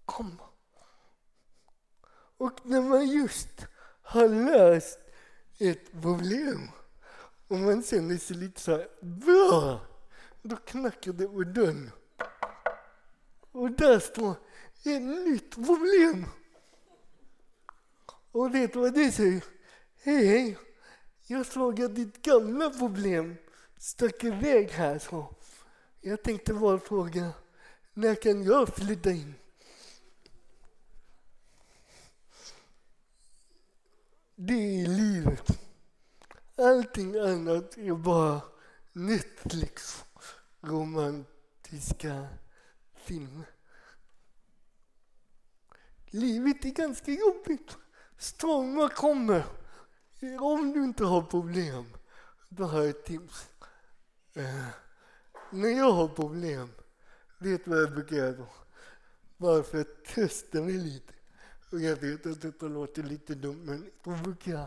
komma. 0.04 0.48
Och 2.36 2.66
när 2.66 2.82
man 2.82 3.06
just 3.06 3.66
har 4.02 4.28
löst 4.28 4.98
ett 5.58 5.92
problem 5.92 6.70
och 7.48 7.58
man 7.58 7.82
känner 7.82 8.16
sig 8.16 8.36
lite 8.36 8.60
så 8.60 8.70
här 8.70 8.88
bra, 9.00 9.80
då 10.42 10.56
knackar 10.56 11.12
det 11.12 11.28
på 11.28 11.42
dörren. 11.42 11.90
Och 13.52 13.70
där 13.70 13.98
står 13.98 14.34
ett 14.84 15.02
nytt 15.02 15.54
problem. 15.54 16.26
Och 18.32 18.54
vet 18.54 18.72
du 18.72 18.78
vad 18.78 18.94
det 18.94 19.12
säger? 19.12 19.44
Hej, 20.02 20.26
hej. 20.26 20.58
Jag 21.26 21.46
såg 21.46 21.82
att 21.82 21.94
ditt 21.94 22.22
gamla 22.22 22.70
problem 22.70 23.36
stack 23.78 24.24
iväg 24.24 24.70
här. 24.70 24.98
Så. 24.98 25.34
Jag 26.00 26.22
tänkte 26.22 26.54
bara 26.54 26.78
fråga, 26.78 27.32
när 27.94 28.14
kan 28.14 28.42
jag 28.42 28.68
flytta 28.68 29.10
in? 29.10 29.34
Det 34.34 34.82
är 34.82 34.86
livet. 34.86 35.60
Allting 36.56 37.18
annat 37.18 37.78
är 37.78 37.94
bara 37.94 38.40
Netflix 38.92 40.04
romantiska 40.60 42.28
filmer. 42.94 43.46
Livet 46.06 46.64
är 46.64 46.70
ganska 46.70 47.12
jobbigt. 47.12 47.76
Stormar 48.18 48.88
kommer. 48.88 49.44
Om 50.40 50.72
du 50.72 50.84
inte 50.84 51.04
har 51.04 51.22
problem, 51.22 51.96
då 52.48 52.64
har 52.64 52.78
jag 52.78 52.88
ett 52.88 53.04
tips. 53.04 53.48
Uh, 54.36 54.68
när 55.50 55.68
jag 55.68 55.92
har 55.92 56.08
problem, 56.08 56.68
vet 57.38 57.64
du 57.64 57.70
vad 57.70 57.82
jag 57.82 57.92
brukar 57.92 58.16
göra 58.16 58.32
då? 58.32 58.48
Bara 59.36 59.62
för 59.62 59.80
att 59.80 60.04
testa 60.04 60.60
mig 60.60 60.72
lite. 60.72 61.12
Och 61.70 61.80
jag 61.80 61.96
vet 61.96 62.26
att 62.26 62.40
detta 62.40 62.66
låter 62.66 63.02
lite 63.02 63.34
dumt, 63.34 63.62
men 63.64 63.90
då 64.04 64.10
brukar 64.10 64.52
jag 64.52 64.66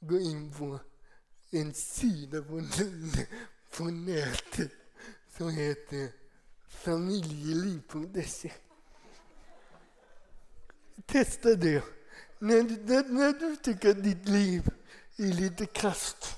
gå 0.00 0.18
in 0.18 0.52
på 0.52 0.78
en 1.50 1.74
sida 1.74 2.42
på, 2.42 2.62
på 3.76 3.84
nätet 3.84 4.70
som 5.36 5.50
heter 5.50 6.12
familjeliv.se. 6.68 8.52
Testa 11.06 11.54
det. 11.54 11.84
När, 12.38 12.62
när, 12.62 13.08
när 13.08 13.32
du 13.32 13.56
tycker 13.56 13.90
att 13.90 14.02
ditt 14.02 14.28
liv 14.28 14.70
är 15.16 15.32
lite 15.32 15.66
kast. 15.66 16.36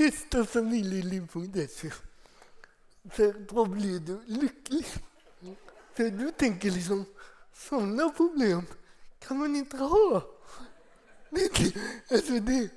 Testa 0.00 0.44
familjeliv.se. 0.44 1.90
För 3.10 3.32
då 3.32 3.66
blir 3.66 4.00
du 4.00 4.20
lycklig. 4.26 4.86
För 5.92 6.10
du 6.10 6.30
tänker 6.30 6.70
liksom, 6.70 7.04
sådana 7.54 8.08
problem 8.08 8.66
kan 9.18 9.38
man 9.38 9.56
inte 9.56 9.76
ha. 9.76 10.22
alltså 12.10 12.32
det, 12.32 12.68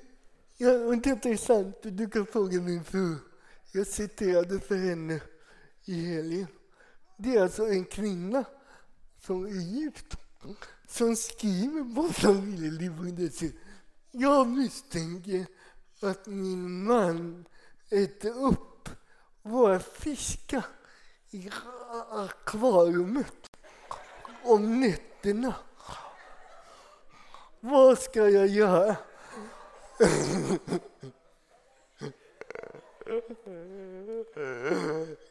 ja, 0.56 0.70
och 0.70 0.98
detta 0.98 1.28
är 1.28 1.36
sant, 1.36 1.76
du 1.82 2.10
kan 2.10 2.26
fråga 2.26 2.60
min 2.60 2.84
fru. 2.84 3.16
Jag 3.72 3.86
citerade 3.86 4.60
för 4.60 4.76
henne 4.76 5.20
i 5.84 6.14
helgen. 6.14 6.46
Det 7.16 7.36
är 7.36 7.42
alltså 7.42 7.66
en 7.66 7.84
kvinna 7.84 8.44
som 9.20 9.46
är 9.46 9.50
gift 9.50 10.16
som 10.88 11.16
skriver 11.16 11.94
på 11.94 12.12
familjeliv.se. 12.12 13.50
Jag 14.10 14.48
misstänker 14.48 15.46
att 16.04 16.26
min 16.26 16.84
man 16.84 17.44
äter 17.90 18.30
upp 18.30 18.88
våra 19.42 19.80
fiskar 19.80 20.64
i 21.30 21.50
akvariet 22.10 23.50
om 24.44 24.80
nätterna. 24.80 25.54
Vad 27.60 27.98
ska 27.98 28.28
jag 28.28 28.46
göra? 28.46 28.96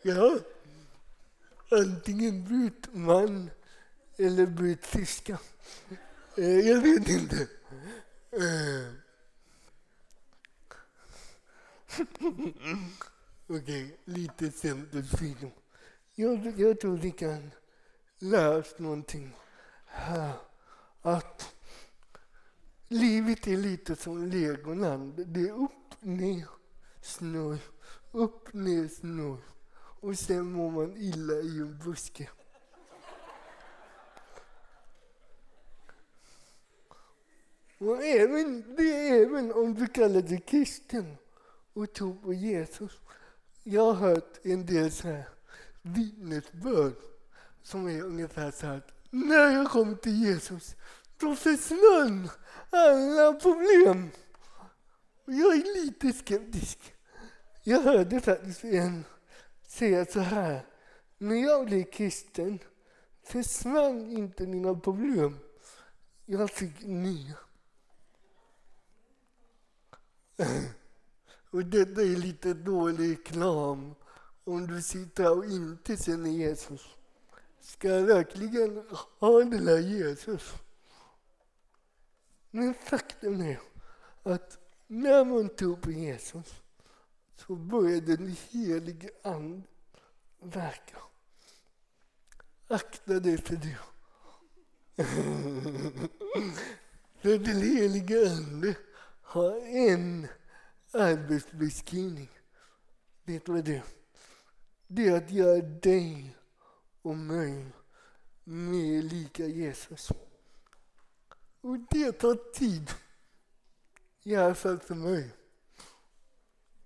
ja, 0.01 0.39
antingen 1.71 2.43
byt 2.43 2.87
man 2.91 3.49
eller 4.17 4.45
byt 4.45 4.85
fiska. 4.85 5.39
Eh, 6.37 6.59
jag 6.59 6.81
vet 6.81 7.07
inte. 7.09 7.47
Eh. 8.31 9.02
Okej, 11.99 12.53
okay, 13.47 13.91
lite 14.05 14.51
centerfilm. 14.51 15.51
Jag, 16.15 16.59
jag 16.59 16.79
tror 16.79 16.97
vi 16.97 17.11
kan 17.11 17.51
lära 18.19 18.57
oss 18.57 18.75
någonting 18.79 19.35
här 19.85 20.33
att 21.01 21.55
livet 22.87 23.47
är 23.47 23.57
lite 23.57 23.95
som 23.95 24.27
Legoland. 24.27 25.27
Det 25.27 25.39
är 25.39 25.51
upp, 25.51 26.01
ner, 26.01 26.47
snurr, 27.01 27.59
upp, 28.11 28.53
ner, 28.53 28.87
snurr. 28.87 29.41
Och 29.75 30.19
sen 30.19 30.51
mår 30.51 30.71
man 30.71 30.97
illa 30.97 31.33
i 31.33 31.59
en 31.59 31.79
buske. 31.85 32.29
Och 37.77 38.03
även, 38.03 38.75
det 38.75 38.83
är 38.83 39.21
även 39.21 39.53
om 39.53 39.73
du 39.73 39.87
kallar 39.87 40.21
dig 40.21 40.41
kristen 40.41 41.17
och 41.73 41.93
tro 41.93 42.15
på 42.15 42.33
Jesus. 42.33 42.91
Jag 43.63 43.93
har 43.93 43.93
hört 43.93 44.39
en 44.43 44.65
del 44.65 44.91
så 44.91 45.07
här 45.07 45.27
vittnesbörd 45.81 46.93
som 47.63 47.87
är 47.87 48.01
ungefär 48.01 48.51
så 48.51 48.65
här 48.65 48.81
när 49.09 49.51
jag 49.51 49.69
kom 49.69 49.97
till 49.97 50.23
Jesus 50.23 50.75
då 51.17 51.35
försvann 51.35 52.29
alla 52.69 53.33
problem. 53.33 54.09
Jag 55.25 55.55
är 55.55 55.83
lite 55.83 56.13
skeptisk. 56.13 56.93
Jag 57.63 57.81
hörde 57.81 58.21
faktiskt 58.21 58.63
en 58.63 59.05
säga 59.67 60.05
så 60.05 60.19
här. 60.19 60.65
När 61.17 61.35
jag 61.35 61.65
blev 61.65 61.83
kristen 61.83 62.59
försvann 63.23 64.11
inte 64.11 64.47
mina 64.47 64.75
problem. 64.75 65.39
Jag 66.25 66.51
fick 66.51 66.81
nya. 66.81 67.37
Och 71.53 71.65
detta 71.65 72.01
är 72.01 72.15
lite 72.15 72.53
dålig 72.53 73.11
reklam 73.11 73.95
om 74.43 74.67
du 74.67 74.81
sitter 74.81 75.37
och 75.37 75.45
inte 75.45 75.97
känner 75.97 76.29
Jesus. 76.29 76.81
Ska 77.59 77.87
jag 77.87 78.03
verkligen 78.03 78.83
ha 79.19 79.39
den 79.39 79.65
där 79.65 79.79
Jesus? 79.79 80.53
Men 82.51 82.73
faktum 82.73 83.41
är 83.41 83.59
att 84.23 84.57
när 84.87 85.25
man 85.25 85.49
tror 85.49 85.75
på 85.75 85.91
Jesus 85.91 86.61
så 87.35 87.55
börjar 87.55 88.01
den 88.01 88.35
helige 88.49 89.09
Ande 89.23 89.67
verka. 90.39 90.97
Akta 92.67 93.19
dig 93.19 93.37
för 93.37 93.55
det. 93.55 93.77
för 97.21 97.37
den 97.37 97.61
helige 97.61 98.31
Ande 98.31 98.75
har 99.21 99.57
en 99.65 100.27
arbetsbeskrivning. 100.93 102.29
Vet 103.23 103.45
du 103.45 103.51
vad 103.51 103.65
det 103.65 103.75
är? 103.75 103.83
Det 104.87 105.07
är 105.07 105.17
att 105.17 105.31
göra 105.31 105.61
dig 105.61 106.35
och 107.01 107.17
mig 107.17 107.65
mer 108.43 109.01
lika 109.01 109.45
Jesus. 109.45 110.11
Och 111.61 111.79
det 111.89 112.11
tar 112.11 112.51
tid. 112.53 112.91
I 114.23 114.35
alla 114.35 114.55
fall 114.55 114.79
för 114.79 114.95
mig. 114.95 115.29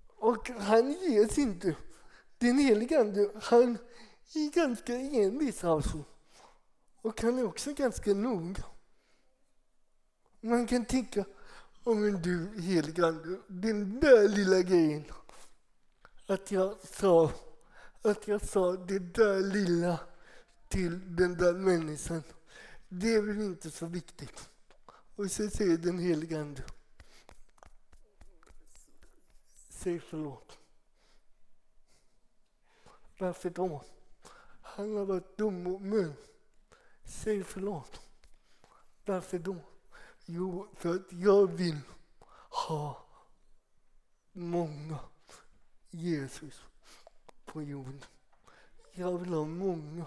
Och 0.07 0.49
han 0.49 0.91
ges 0.91 1.37
inte. 1.37 1.75
Den 2.37 2.57
helige 2.57 2.99
Ande, 2.99 3.31
han 3.41 3.75
e 4.33 4.39
är 4.39 4.51
ganska 4.51 4.95
envis 4.95 5.63
alltså. 5.63 6.03
Och 7.01 7.21
han 7.21 7.39
är 7.39 7.45
också 7.45 7.73
ganska 7.73 8.13
noga. 8.13 8.63
Man 10.41 10.67
kan 10.67 10.85
tänka, 10.85 11.25
oh, 11.87 11.95
men 11.95 12.21
du 12.21 12.61
helige 12.61 13.05
Ande, 13.07 13.39
den 13.47 13.99
där 13.99 14.29
lilla 14.29 14.61
grejen. 14.61 15.03
Att 16.27 16.51
jag 16.51 16.77
sa, 16.81 17.31
att 18.01 18.27
jag 18.27 18.41
sa 18.41 18.75
det 18.75 18.99
där 18.99 19.39
lilla 19.39 19.99
till 20.67 21.15
den 21.15 21.37
där 21.37 21.53
människan. 21.53 22.23
Det 22.89 23.13
är 23.13 23.21
väl 23.21 23.41
inte 23.41 23.71
så 23.71 23.85
viktigt. 23.85 24.49
Och 25.15 25.31
så 25.31 25.49
säger 25.49 25.77
den 25.77 25.99
helige 25.99 26.41
Ande, 26.41 26.63
säg 29.69 29.99
förlåt. 29.99 30.57
Varför 33.17 33.49
då? 33.49 33.83
Han 34.61 34.95
har 34.95 35.05
varit 35.05 35.37
dum 35.37 35.63
mot 35.63 35.81
mig. 35.81 36.11
Säg 37.03 37.43
förlåt. 37.43 38.01
Varför 39.05 39.39
då? 39.39 39.55
Jo, 40.29 40.67
för 40.75 40.95
att 40.95 41.11
jag 41.11 41.47
vill 41.47 41.79
ha 42.49 43.05
många 44.31 44.99
Jesus 45.89 46.61
på 47.45 47.61
jorden. 47.61 48.05
Jag 48.91 49.17
vill 49.17 49.33
ha 49.33 49.45
många 49.45 50.05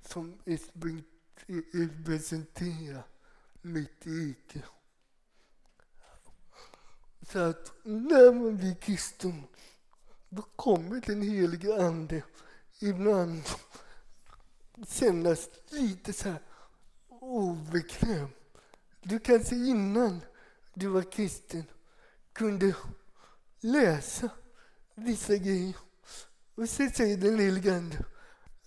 som 0.00 0.38
representerar 1.72 3.06
mitt 3.62 4.06
rike. 4.06 4.62
Så 7.22 7.38
att 7.38 7.72
när 7.82 8.32
man 8.32 8.56
blir 8.56 8.74
kristen, 8.74 9.42
då 10.28 10.42
kommer 10.42 11.00
den 11.00 11.22
helige 11.22 11.86
Ande 11.86 12.22
ibland 12.80 13.42
kännas 14.88 15.48
lite 15.70 16.12
så 16.12 16.28
här 16.28 16.42
obekväm. 17.08 18.28
Du 19.04 19.18
kanske 19.18 19.54
innan 19.54 20.20
du 20.74 20.88
var 20.88 21.12
kristen 21.12 21.64
kunde 22.32 22.76
läsa 23.60 24.30
vissa 24.94 25.36
grejer 25.36 25.76
och 26.54 26.68
så 26.68 26.88
säger 26.90 27.16
den 27.16 27.38
helige 27.38 27.76
Ande, 27.76 28.04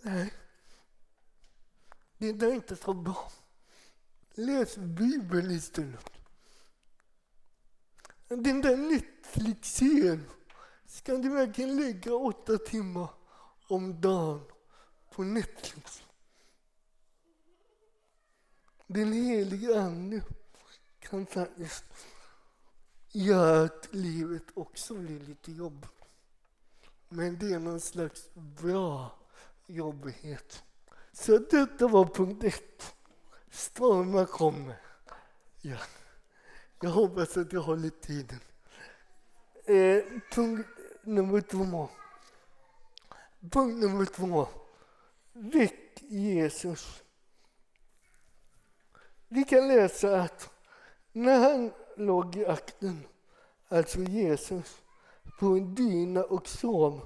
nej, 0.01 0.33
det 2.17 2.33
där 2.33 2.47
är 2.47 2.53
inte 2.53 2.75
så 2.75 2.93
bra. 2.93 3.31
Läs 4.33 4.77
Bibeln 4.77 5.51
istället. 5.51 6.09
Den 8.27 8.61
där 8.61 8.77
Netflix-serien, 8.77 10.29
ska 10.85 11.17
du 11.17 11.29
verkligen 11.29 11.75
lägga 11.75 12.13
åtta 12.13 12.57
timmar 12.57 13.09
om 13.67 14.01
dagen 14.01 14.45
på 15.11 15.23
Netflix? 15.23 16.01
Den 18.87 19.13
helige 19.13 19.81
Ande 19.81 20.21
kan 20.99 21.25
faktiskt 21.25 21.85
göra 23.11 23.63
att 23.63 23.87
livet 23.91 24.43
också 24.53 24.93
blir 24.93 25.19
lite 25.19 25.51
jobbigt. 25.51 25.91
Men 27.09 27.39
det 27.39 27.53
är 27.53 27.59
någon 27.59 27.79
slags 27.79 28.29
bra 28.33 29.19
jobbighet. 29.67 30.63
Så 31.11 31.37
detta 31.37 31.87
var 31.87 32.05
punkt 32.05 32.43
ett. 32.43 32.95
Stormar 33.49 34.25
kommer. 34.25 34.81
Ja. 35.61 35.77
Jag 36.81 36.89
hoppas 36.89 37.37
att 37.37 37.53
jag 37.53 37.61
håller 37.61 37.89
tiden. 37.89 38.39
Eh, 39.65 40.03
punkt 40.31 40.69
nummer 41.03 41.41
två. 41.41 41.89
Punkt 43.51 43.81
nummer 43.81 44.05
två. 44.05 44.47
Väck 45.33 46.01
Jesus. 46.01 47.04
Vi 49.27 49.43
kan 49.43 49.67
läsa 49.67 50.21
att 50.21 50.49
när 51.11 51.39
han 51.39 51.71
låg 51.97 52.35
i 52.35 52.45
akten, 52.45 53.07
alltså 53.67 53.99
Jesus, 53.99 54.81
på 55.39 55.45
en 55.45 55.75
dyna 55.75 56.23
och 56.23 56.47
sov, 56.47 57.01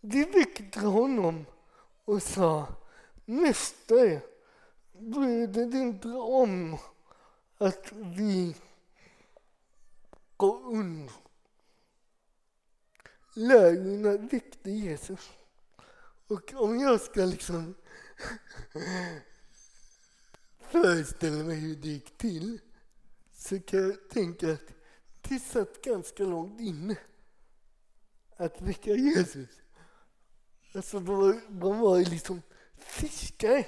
De 0.00 0.24
väckte 0.24 0.80
honom 0.80 1.46
och 2.04 2.22
sa 2.22 2.66
Mästare, 3.24 4.20
bryr 4.92 5.46
du 5.46 5.66
dig 5.66 5.80
inte 5.80 6.08
om 6.08 6.78
att 7.58 7.92
vi 7.92 8.56
går 10.36 10.66
under. 10.66 11.12
Lärjungarna 13.34 14.16
väckte 14.16 14.70
Jesus. 14.70 15.30
Och 16.28 16.54
om 16.54 16.80
jag 16.80 17.00
ska 17.00 17.20
liksom 17.20 17.74
Föreställer 20.72 21.44
mig 21.44 21.56
hur 21.56 21.76
det 21.76 21.88
gick 21.88 22.18
till 22.18 22.60
så 23.32 23.60
kan 23.60 23.82
jag 23.82 24.08
tänka 24.08 24.52
att 24.52 24.72
det 25.22 25.38
satt 25.38 25.82
ganska 25.82 26.24
långt 26.24 26.60
inne 26.60 26.96
att 28.36 28.62
väcka 28.62 28.90
Jesus. 28.90 29.48
Alltså 30.74 31.00
de 31.00 31.16
var, 31.16 31.40
man 31.50 31.78
var 31.78 31.98
liksom 31.98 32.42
fiskare. 32.76 33.66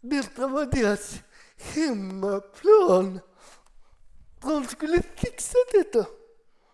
Detta 0.00 0.48
var 0.48 0.66
deras 0.66 1.20
hemmaplan. 1.56 3.20
De 4.42 4.66
skulle 4.66 5.02
fixa 5.02 5.58
detta. 5.72 6.06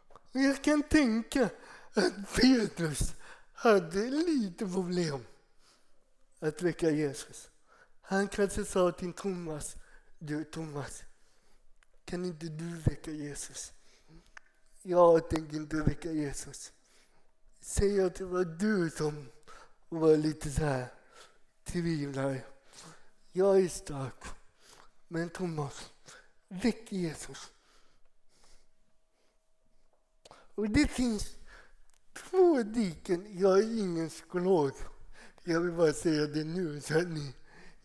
Och 0.08 0.40
jag 0.40 0.64
kan 0.64 0.82
tänka 0.82 1.50
att 1.94 2.34
Petrus 2.34 3.14
hade 3.52 4.10
lite 4.10 4.66
problem 4.66 5.26
att 6.38 6.62
väcka 6.62 6.90
Jesus. 6.90 7.50
Han 8.06 8.28
kanske 8.28 8.64
sa 8.64 8.92
till 8.92 9.12
Thomas, 9.12 9.76
du 10.18 10.44
Thomas, 10.44 11.02
kan 12.04 12.24
inte 12.24 12.46
du 12.46 12.76
väcka 12.76 13.10
Jesus? 13.10 13.72
Jag 14.82 15.30
tänker 15.30 15.56
inte 15.56 15.76
väcka 15.76 16.12
Jesus. 16.12 16.72
Säg 17.60 18.00
att 18.00 18.14
det 18.14 18.24
var 18.24 18.44
du 18.44 18.90
som 18.90 19.28
var 19.88 20.16
lite 20.16 20.50
så 20.50 20.60
här 20.60 20.92
tvivlare. 21.64 22.42
jag 23.32 23.60
är 23.60 23.68
stark. 23.68 24.24
Men 25.08 25.30
Thomas, 25.30 25.90
väck 26.48 26.92
Jesus. 26.92 27.52
Och 30.54 30.70
det 30.70 30.88
finns 30.88 31.36
två 32.12 32.62
diken. 32.62 33.38
Jag 33.38 33.58
är 33.58 33.78
ingen 33.78 34.08
psykolog. 34.08 34.72
Jag 35.44 35.60
vill 35.60 35.72
bara 35.72 35.92
säga 35.92 36.26
det 36.26 36.44
nu 36.44 36.80
så 36.80 36.98
att 36.98 37.08
ni 37.08 37.34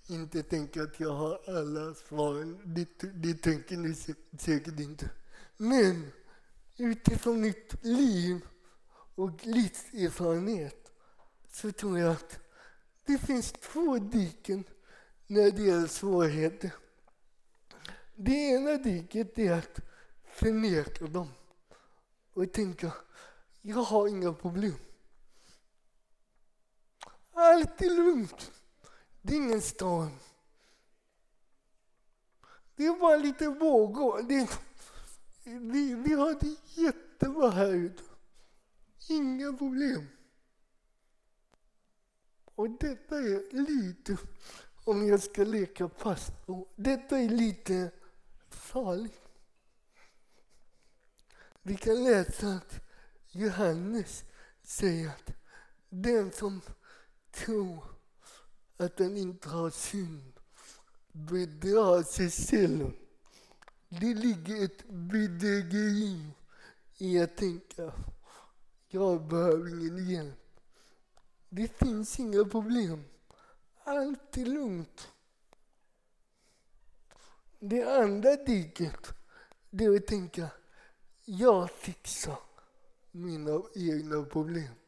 inte 0.09 0.43
tänker 0.43 0.81
att 0.81 0.99
jag 0.99 1.13
har 1.13 1.41
alla 1.47 1.93
svaren. 1.93 2.61
Det, 2.65 2.87
det 3.13 3.33
tänker 3.33 3.77
ni 3.77 3.95
säkert 4.39 4.79
inte. 4.79 5.09
Men 5.57 6.11
utifrån 6.77 7.41
mitt 7.41 7.85
liv 7.85 8.41
och 9.15 9.45
livserfarenhet 9.45 10.91
så 11.51 11.71
tror 11.71 11.99
jag 11.99 12.11
att 12.11 12.39
det 13.05 13.17
finns 13.17 13.51
två 13.51 13.97
diken 13.97 14.63
när 15.27 15.51
det 15.51 15.63
gäller 15.63 15.87
svårigheter. 15.87 16.71
Det 18.15 18.31
ena 18.31 18.77
diket 18.77 19.39
är 19.39 19.51
att 19.51 19.79
förneka 20.33 21.07
dem 21.07 21.29
och 22.33 22.53
tänka 22.53 22.91
jag 23.61 23.77
har 23.77 24.07
inga 24.07 24.33
problem. 24.33 24.75
Allt 27.33 27.81
är 27.81 27.89
lugnt. 27.89 28.51
Det 29.21 29.33
är 29.33 29.37
ingen 29.37 29.61
storm. 29.61 30.11
Det 32.75 32.85
är 32.85 32.99
bara 32.99 33.17
lite 33.17 33.47
vågor. 33.47 34.21
Det, 34.21 34.59
vi, 35.43 35.95
vi 35.95 36.13
har 36.13 36.37
det 36.39 36.81
jättebra 36.81 37.49
här 37.49 37.73
ute. 37.73 38.03
Inga 39.09 39.53
problem. 39.53 40.07
Och 42.55 42.69
detta 42.69 43.17
är 43.17 43.53
lite, 43.53 44.17
om 44.83 45.07
jag 45.07 45.23
ska 45.23 45.43
leka 45.43 45.89
pastor, 45.89 46.67
detta 46.75 47.19
är 47.19 47.29
lite 47.29 47.91
farligt. 48.49 49.21
Vi 51.61 51.77
kan 51.77 52.03
läsa 52.03 52.47
att 52.47 52.79
Johannes 53.31 54.23
säger 54.63 55.09
att 55.09 55.31
den 55.89 56.31
som 56.31 56.61
tror 57.31 57.98
att 58.79 58.97
den 58.97 59.17
inte 59.17 59.49
har 59.49 59.69
synd 59.69 60.33
bedrar 61.11 62.03
sig 62.03 62.29
själv. 62.31 62.91
Det 63.89 64.13
ligger 64.13 64.65
ett 64.65 64.89
bedrägeri 64.89 66.31
i 66.97 67.19
att 67.19 67.37
tänka 67.37 67.93
jag 68.87 69.27
behöver 69.27 69.69
ingen 69.69 70.09
hjälp. 70.09 70.59
Det 71.49 71.77
finns 71.77 72.19
inga 72.19 72.45
problem. 72.45 73.03
Allt 73.83 74.37
är 74.37 74.45
lugnt. 74.45 75.07
Det 77.59 77.83
andra 77.83 78.35
diket, 78.35 79.13
det 79.69 79.85
är 79.85 79.95
att 79.95 80.07
tänka 80.07 80.49
jag 81.25 81.71
fixar 81.71 82.39
mina 83.11 83.61
egna 83.75 84.23
problem. 84.23 84.78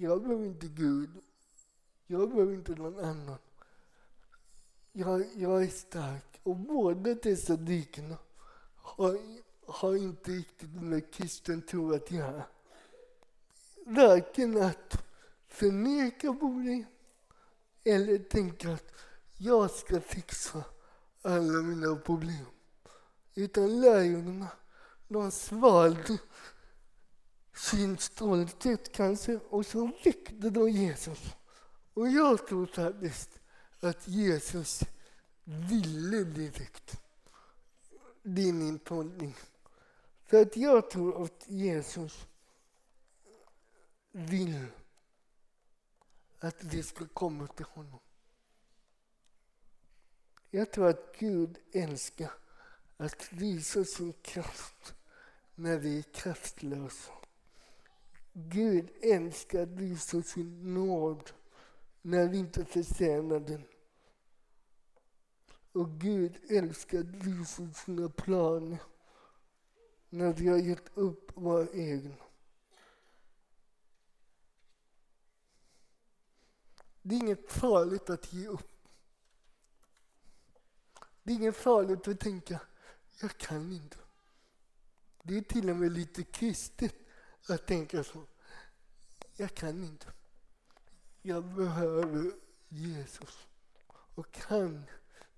Jag 0.00 0.22
behöver 0.22 0.46
inte 0.46 0.66
Gud. 0.66 1.10
Jag 2.06 2.30
behöver 2.30 2.54
inte 2.54 2.72
någon 2.72 3.04
annan. 3.04 3.38
Jag, 4.92 5.26
jag 5.34 5.62
är 5.62 5.68
stark. 5.68 6.40
Och 6.42 6.56
båda 6.56 7.14
dessa 7.14 7.56
diken 7.56 8.14
har, 8.74 9.18
har 9.66 9.96
inte 9.96 10.30
riktigt 10.30 10.82
med 10.82 11.12
kristen 11.12 11.62
tro 11.62 11.94
att 11.94 12.10
göra. 12.10 12.44
Varken 13.86 14.62
att 14.62 15.04
förneka 15.46 16.34
problem 16.34 16.84
eller 17.84 18.18
tänka 18.18 18.72
att 18.72 18.92
jag 19.36 19.70
ska 19.70 20.00
fixa 20.00 20.64
alla 21.22 21.62
mina 21.62 21.96
problem. 21.96 22.46
Utan 23.34 23.80
lärjungarna, 23.80 24.48
de 25.08 25.30
svalde 25.30 26.18
sin 27.58 27.98
stolthet 27.98 28.92
kanske 28.92 29.36
och 29.36 29.66
så 29.66 29.90
väckte 30.04 30.50
de 30.50 30.70
Jesus. 30.70 31.36
Och 31.94 32.08
jag 32.08 32.46
tror 32.46 32.66
faktiskt 32.66 33.40
att 33.80 34.08
Jesus 34.08 34.80
ville 35.44 36.24
direkt. 36.24 37.00
Det 38.22 38.48
är 38.48 38.52
min 38.52 38.78
tolkning. 38.78 39.34
För 40.24 40.42
att 40.42 40.56
jag 40.56 40.90
tror 40.90 41.24
att 41.24 41.44
Jesus 41.48 42.26
vill 44.12 44.66
att 46.38 46.64
vi 46.64 46.82
ska 46.82 47.06
komma 47.06 47.46
till 47.46 47.66
honom. 47.66 48.00
Jag 50.50 50.72
tror 50.72 50.88
att 50.88 51.16
Gud 51.18 51.58
älskar 51.72 52.30
att 52.96 53.32
visa 53.32 53.84
sin 53.84 54.12
kraft 54.12 54.94
när 55.54 55.78
vi 55.78 55.98
är 55.98 56.02
kraftlösa. 56.02 57.12
Gud 58.40 58.90
älskar 59.02 59.62
att 59.62 59.68
visa 59.68 60.22
sin 60.22 60.74
nåd 60.74 61.30
när 62.02 62.28
vi 62.28 62.38
inte 62.38 62.64
förtjänar 62.64 63.40
den. 63.40 63.64
Och 65.72 65.90
Gud 65.90 66.50
älskar 66.50 67.00
att 67.00 67.06
visa 67.06 67.72
sina 67.72 68.08
planer 68.08 68.78
när 70.08 70.32
vi 70.32 70.48
har 70.48 70.58
gett 70.58 70.90
upp 70.94 71.30
våra 71.34 71.68
egna. 71.72 72.14
Det 77.02 77.14
är 77.14 77.18
inget 77.18 77.52
farligt 77.52 78.10
att 78.10 78.32
ge 78.32 78.46
upp. 78.46 78.88
Det 81.22 81.32
är 81.32 81.36
inget 81.36 81.56
farligt 81.56 82.08
att 82.08 82.20
tänka, 82.20 82.60
jag 83.20 83.36
kan 83.38 83.72
inte. 83.72 83.96
Det 85.22 85.38
är 85.38 85.42
till 85.42 85.70
och 85.70 85.76
med 85.76 85.92
lite 85.92 86.22
kristet 86.22 87.07
att 87.50 87.66
tänka 87.66 88.04
så. 88.04 88.26
Jag 89.36 89.54
kan 89.54 89.84
inte. 89.84 90.06
Jag 91.22 91.44
behöver 91.44 92.32
Jesus. 92.68 93.46
Och 94.14 94.38
han 94.38 94.84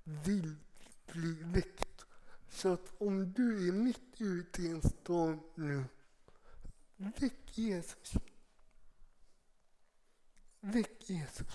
vill 0.05 0.57
bli 1.13 1.33
väckt. 1.33 2.05
Så 2.49 2.73
att 2.73 2.93
om 2.99 3.33
du 3.33 3.69
är 3.69 3.73
mitt 3.73 4.21
ute 4.21 4.63
i 4.63 4.71
en 4.71 4.83
storm 4.83 5.41
nu, 5.55 5.85
väck 6.97 7.59
Jesus. 7.59 8.13
Väck 10.61 11.11
Jesus. 11.11 11.49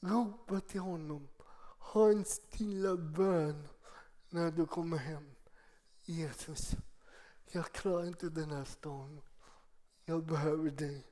Ropa 0.00 0.60
till 0.60 0.80
honom. 0.80 1.28
Ha 1.78 2.10
en 2.10 2.24
stilla 2.24 2.96
bön 2.96 3.68
när 4.28 4.50
du 4.50 4.66
kommer 4.66 4.96
hem. 4.96 5.30
Jesus, 6.02 6.70
jag 7.46 7.72
klarar 7.72 8.06
inte 8.06 8.28
den 8.28 8.50
här 8.50 8.64
stormen. 8.64 9.22
Jag 10.04 10.24
behöver 10.24 10.70
dig. 10.70 11.06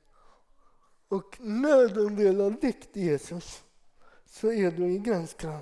Och 1.07 1.37
när 1.39 1.95
de 1.95 2.15
väl 2.15 2.41
har 2.41 2.49
väckt 2.49 2.95
Jesus 2.95 3.63
så 4.25 4.51
är 4.51 4.71
de 4.71 5.03
ganska 5.03 5.59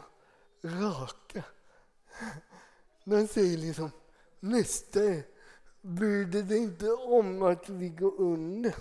raka. 0.62 1.44
De 3.04 3.28
säger 3.28 3.58
liksom, 3.58 3.91
Mästare, 4.39 5.24
bryr 5.82 6.26
du 6.26 6.44
dig 6.44 6.58
inte 6.58 6.91
om 6.91 7.41
att 7.41 7.70
vi 7.70 7.89
går 7.89 8.22
under? 8.22 8.76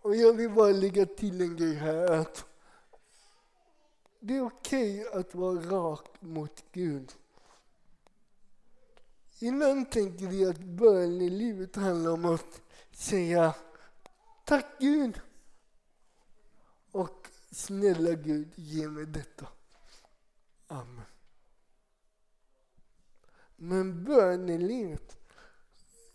Och 0.00 0.16
jag 0.16 0.32
vill 0.32 0.50
bara 0.50 0.72
lägga 0.72 1.06
till 1.06 1.40
en 1.40 1.56
grej 1.56 1.74
här. 1.74 2.12
att 2.12 2.46
Det 4.20 4.36
är 4.36 4.46
okej 4.46 5.06
okay 5.06 5.20
att 5.20 5.34
vara 5.34 5.60
rak 5.60 6.06
mot 6.20 6.64
Gud. 6.72 7.12
Ibland 9.44 9.90
tänker 9.90 10.26
vi 10.26 10.46
att 10.46 10.58
bön 10.58 11.20
i 11.20 11.30
livet 11.30 11.76
handlar 11.76 12.10
om 12.10 12.24
att 12.24 12.60
säga 12.92 13.54
tack 14.44 14.66
Gud 14.78 15.20
och 16.90 17.28
snälla 17.50 18.12
Gud, 18.12 18.52
ge 18.54 18.88
mig 18.88 19.06
detta. 19.06 19.46
Amen. 20.66 21.04
Men 23.56 24.04
bön 24.04 24.48
i 24.48 24.58
livet 24.58 25.16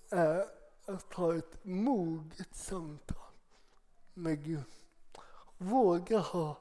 är 0.10 0.46
att 0.86 1.14
ha 1.14 1.36
ett 1.36 1.66
moget 1.66 2.56
samtal 2.56 3.32
med 4.14 4.44
Gud. 4.44 4.64
Våga 5.58 6.20
ha 6.20 6.60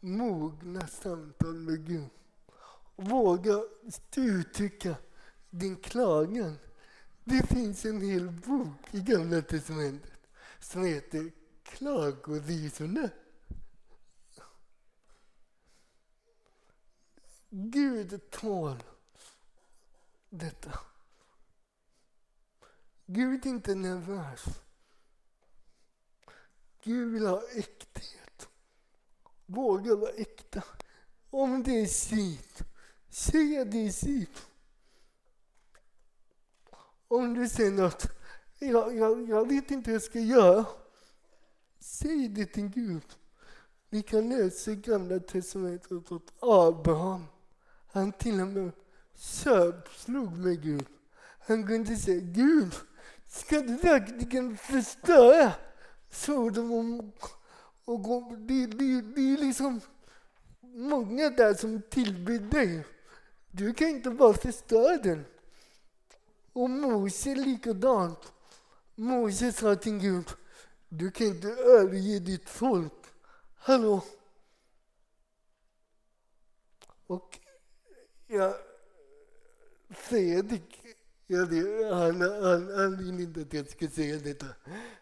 mogna 0.00 0.86
samtal 0.86 1.54
med 1.54 1.86
Gud. 1.86 2.10
Våga 2.96 3.62
uttrycka 4.16 4.96
din 5.50 5.76
klagan. 5.76 6.58
Det 7.24 7.46
finns 7.46 7.84
en 7.84 8.02
hel 8.02 8.30
bok 8.30 8.76
i 8.90 9.00
Gamla 9.00 9.42
Testamentet 9.42 10.20
som 10.58 10.84
heter 10.84 11.32
Klagovisorna. 11.62 13.10
Gud 17.50 18.30
tål 18.30 18.82
detta. 20.30 20.80
Gud 23.06 23.46
är 23.46 23.50
inte 23.50 23.74
nervös. 23.74 24.44
Gud 26.82 27.12
vill 27.12 27.26
ha 27.26 27.42
äkthet. 27.54 28.48
våga 29.46 29.96
vara 29.96 30.10
äkta. 30.10 30.64
Om 31.30 31.62
det 31.62 31.80
är 31.80 31.86
sitt, 31.86 32.62
säg 33.08 33.58
att 33.58 33.70
det 33.70 33.86
är 33.86 33.90
sitt. 33.90 34.46
Om 37.08 37.34
du 37.34 37.48
säger 37.48 37.82
att 37.82 38.10
jag, 38.58 38.96
jag, 38.96 39.28
jag 39.28 39.48
vet 39.48 39.70
inte 39.70 39.90
hur 39.90 39.94
jag 39.94 40.02
ska 40.02 40.20
göra, 40.20 40.66
säg 41.80 42.28
det 42.28 42.46
till 42.46 42.68
Gud. 42.68 43.04
Vi 43.90 44.02
kan 44.02 44.28
läsa 44.28 44.70
i 44.70 44.76
Gamla 44.76 45.18
testamentet 45.18 46.12
att 46.12 46.32
Abraham, 46.40 47.24
han 47.92 48.12
till 48.12 48.40
och 48.40 48.46
med 48.48 48.72
köpslog 49.14 50.32
med 50.32 50.62
Gud. 50.62 50.86
Han 51.46 51.66
kunde 51.66 51.96
säga, 51.96 52.20
Gud, 52.20 52.74
ska 53.26 53.60
du 53.60 53.76
verkligen 53.76 54.56
förstöra 54.56 55.52
Sodom 56.10 56.72
och, 57.84 58.02
Gomorra? 58.02 58.36
det, 58.36 58.66
det, 58.66 59.00
det 59.00 59.20
är 59.20 59.38
liksom 59.38 59.80
många 60.62 61.30
där 61.30 61.54
som 61.54 61.82
tillber 61.90 62.38
dig. 62.38 62.86
Du 63.50 63.74
kan 63.74 63.88
inte 63.88 64.10
bara 64.10 64.34
förstöra 64.34 64.96
den. 64.96 65.24
Och 66.58 66.70
Mose 66.70 67.34
likadant. 67.34 68.32
Mose 68.94 69.52
sa 69.52 69.76
till 69.76 69.98
Gud, 69.98 70.28
du 70.88 71.10
kan 71.10 71.26
inte 71.26 71.48
överge 71.48 72.18
ditt 72.18 72.48
folk. 72.48 72.92
Hallå? 73.56 74.04
Och 77.06 77.38
jag, 78.26 78.54
Fredrik, 79.90 80.86
jag 81.26 81.46
han, 81.94 82.20
han, 82.20 82.74
han 82.78 82.96
vill 82.96 83.20
inte 83.20 83.40
att 83.40 83.52
jag 83.52 83.70
ska 83.70 83.88
säga 83.88 84.18
detta. 84.18 84.46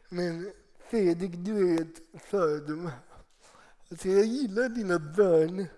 Men 0.09 0.53
Fredrik, 0.91 1.33
du 1.35 1.75
är 1.75 1.83
ett 1.83 2.23
föredöme. 2.25 2.93
Alltså 3.91 4.09
jag 4.09 4.25
gillar 4.25 4.69
dina 4.69 4.99
böner. 4.99 5.73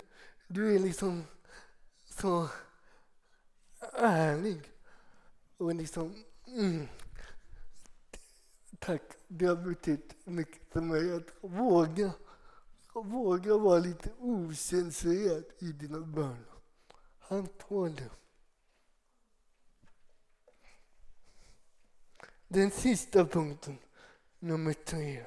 Du 0.49 0.75
är 0.75 0.79
liksom 0.79 1.25
så 2.09 2.49
ärlig. 3.93 4.73
Och 5.59 5.75
liksom, 5.75 6.25
mm. 6.47 6.89
Tack, 8.79 9.03
det 9.29 9.47
har 9.47 9.57
betytt 9.57 10.27
mycket 10.27 10.73
för 10.73 10.81
mig 10.81 11.13
att 11.13 11.29
våga, 11.41 12.13
våga 12.93 13.57
vara 13.57 13.79
lite 13.79 14.11
ocensurerad 14.19 15.45
i 15.59 15.73
dina 15.73 16.01
böner. 16.01 16.45
Han 17.19 17.47
tål 17.47 17.95
det. 17.95 18.11
Den 22.49 22.71
sista 22.71 23.27
punkten, 23.27 23.79
nummer 24.39 24.73
tre. 24.73 25.27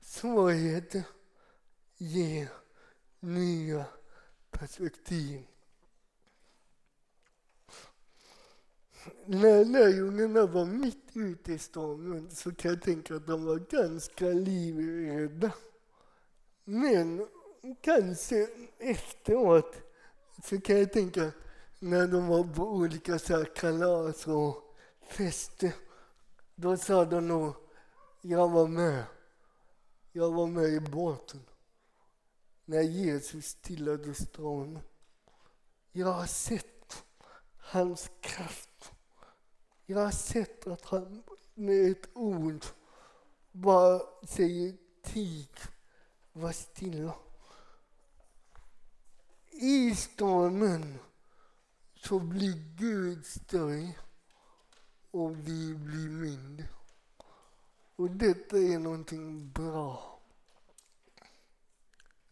Svårigheter 0.00 1.02
ger 1.96 2.48
nya 3.20 3.84
perspektiv. 4.50 5.46
När 9.26 9.64
lärjungarna 9.64 10.46
var 10.46 10.64
mitt 10.64 11.10
ute 11.14 11.52
i 11.52 11.58
stormen 11.58 12.30
så 12.30 12.54
kan 12.54 12.70
jag 12.70 12.82
tänka 12.82 13.14
att 13.14 13.26
de 13.26 13.44
var 13.44 13.58
ganska 13.58 14.24
livrädda. 14.26 15.52
Men 16.64 17.26
kanske 17.80 18.48
efteråt 18.78 19.76
så 20.44 20.60
kan 20.60 20.78
jag 20.78 20.92
tänka 20.92 21.32
när 21.78 22.06
de 22.06 22.26
var 22.26 22.44
på 22.44 22.62
olika 22.62 23.18
så 23.18 23.36
här 23.36 23.44
kalas 23.44 24.26
och 24.26 24.76
fester. 25.10 25.72
Då 26.54 26.76
sa 26.76 27.04
de 27.04 27.28
nog, 27.28 27.54
jag 28.20 28.48
var 28.48 28.68
med. 28.68 29.04
Jag 30.12 30.32
var 30.32 30.46
med 30.46 30.68
i 30.68 30.80
båten 30.80 31.40
när 32.64 32.82
Jesus 32.82 33.46
stillade 33.46 34.14
stormen. 34.14 34.82
Jag 35.92 36.06
har 36.06 36.26
sett 36.26 36.79
hans 37.70 38.10
kraft. 38.20 38.92
Jag 39.86 39.98
har 39.98 40.10
sett 40.10 40.66
att 40.66 40.84
han 40.84 41.22
med 41.54 41.90
ett 41.90 42.08
ord 42.14 42.64
bara 43.52 44.00
säger 44.26 44.74
tig, 45.02 45.48
var 46.32 46.52
stilla. 46.52 47.14
I 49.50 49.94
stormen 49.94 50.98
så 51.94 52.18
blir 52.18 52.76
Gud 52.76 53.26
större 53.26 53.94
och 55.10 55.36
vi 55.36 55.74
blir 55.74 56.08
mindre. 56.08 56.68
Och 57.96 58.10
detta 58.10 58.58
är 58.58 58.78
någonting 58.78 59.50
bra. 59.50 60.20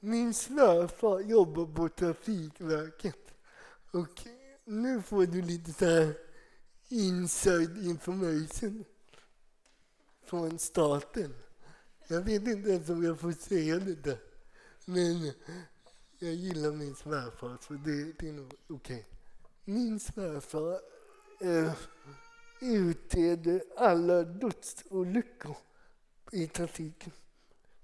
Min 0.01 0.35
svärfar 0.35 1.21
jobbar 1.21 1.67
på 1.67 1.89
Trafikverket 1.89 3.35
och 3.91 4.27
nu 4.69 5.03
får 5.03 5.27
du 5.27 5.43
lite 5.43 5.73
så 5.73 5.85
här 5.85 6.15
inside 6.89 7.87
information 7.87 8.85
från 10.25 10.59
staten. 10.59 11.35
Jag 12.09 12.21
vet 12.21 12.47
inte 12.47 12.71
ens 12.71 12.89
om 12.89 13.05
jag 13.05 13.21
får 13.21 13.33
säga 13.33 13.79
det 13.79 13.95
där. 13.95 14.19
Men 14.85 15.33
jag 16.19 16.35
gillar 16.35 16.73
min 16.73 16.95
svärfar 16.95 17.59
så 17.61 17.73
det, 17.73 18.13
det 18.19 18.29
är 18.29 18.33
nog 18.33 18.55
okej. 18.69 18.77
Okay. 18.77 19.05
Min 19.65 20.01
svärfar 20.01 20.81
eh, 21.41 21.73
utreder 22.61 23.63
alla 23.77 24.23
dödsolyckor 24.23 25.57
i 26.33 26.47
trafiken. 26.47 27.13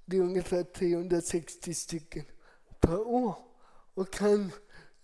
Det 0.04 0.16
är 0.16 0.20
ungefär 0.20 0.62
360 0.62 1.74
stycken 1.74 2.24
per 2.80 3.00
år. 3.00 3.36
Och 3.94 4.16
han 4.16 4.52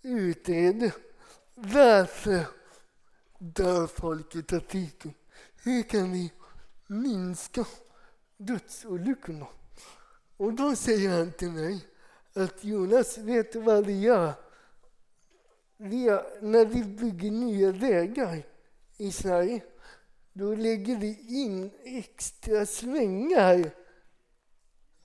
utreder 0.01 0.93
varför 1.55 2.45
dör 3.39 3.87
folk 3.87 4.35
i 4.35 4.43
trafiken. 4.43 5.13
Hur 5.63 5.83
kan 5.83 6.11
vi 6.11 6.31
minska 6.87 7.65
dödsolyckorna? 8.37 9.47
Och 10.37 10.53
då 10.53 10.75
säger 10.75 11.09
han 11.09 11.31
till 11.31 11.51
mig 11.51 11.85
att 12.33 12.63
Jonas, 12.63 13.17
vet 13.17 13.53
du 13.53 13.61
vad 13.61 13.85
vi 13.85 13.99
gör? 13.99 14.33
Vi 15.77 16.03
gör 16.03 16.39
när 16.41 16.65
vi 16.65 16.83
bygger 16.83 17.31
nya 17.31 17.71
vägar 17.71 18.43
i 18.97 19.11
Sverige, 19.11 19.63
då 20.33 20.55
lägger 20.55 20.95
vi 20.95 21.41
in 21.41 21.71
extra 21.83 22.65
svängar. 22.65 23.71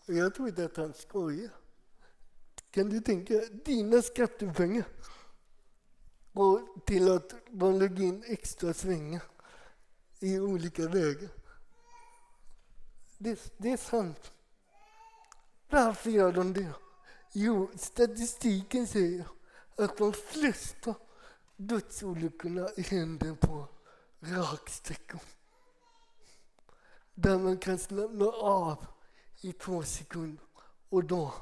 Jag 0.06 0.34
tror 0.34 0.48
inte 0.48 0.64
att 0.64 0.76
han 0.76 0.94
skojar. 0.94 1.50
Kan 2.70 2.88
du 2.88 3.00
tänka 3.00 3.34
dina 3.64 4.02
skattepengar 4.02 4.84
och 6.36 6.60
till 6.84 7.12
att 7.12 7.34
man 7.50 7.78
lägger 7.78 8.02
in 8.02 8.24
extra 8.26 8.74
svängar 8.74 9.22
i 10.20 10.38
olika 10.38 10.88
vägar? 10.88 11.30
Det, 13.18 13.52
det 13.56 13.72
är 13.72 13.76
sant. 13.76 14.32
Varför 15.68 16.10
gör 16.10 16.32
de 16.32 16.52
det? 16.52 16.72
Jo, 17.32 17.70
statistiken 17.76 18.86
säger 18.86 19.28
att 19.76 19.96
de 19.96 20.12
flesta 20.12 20.94
dödsolyckorna 21.56 22.68
händer 22.76 23.34
på 23.34 23.68
raksträckor. 24.20 25.20
Där 27.14 27.38
man 27.38 27.58
kan 27.58 27.78
slappna 27.78 28.26
av 28.26 28.86
i 29.40 29.52
två 29.52 29.82
sekunder 29.82 30.44
och 30.88 31.04
då. 31.04 31.34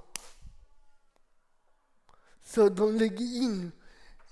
Så 2.43 2.69
de 2.69 2.95
lägger 2.95 3.43
in 3.43 3.73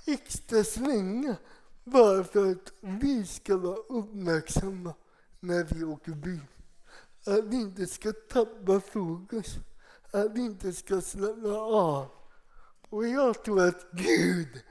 extra 0.07 0.65
svängar 0.65 1.37
bara 1.85 2.25
för 2.25 2.53
att 2.53 2.73
vi 2.81 3.27
ska 3.27 3.57
vara 3.57 3.77
uppmärksamma 3.77 4.95
när 5.41 5.65
vi 5.65 5.85
åker 5.85 6.13
bil. 6.13 6.47
Att 7.27 7.45
vi 7.45 7.57
inte 7.57 7.87
ska 7.87 8.13
tappa 8.13 8.81
fokus, 8.81 9.55
att 10.11 10.33
vi 10.33 10.41
inte 10.41 10.73
ska 10.73 11.01
slappna 11.01 11.57
av. 11.59 12.09
Och 12.89 13.07
jag 13.07 13.45
tror 13.45 13.69
att 13.69 13.91
Gud 13.93 14.63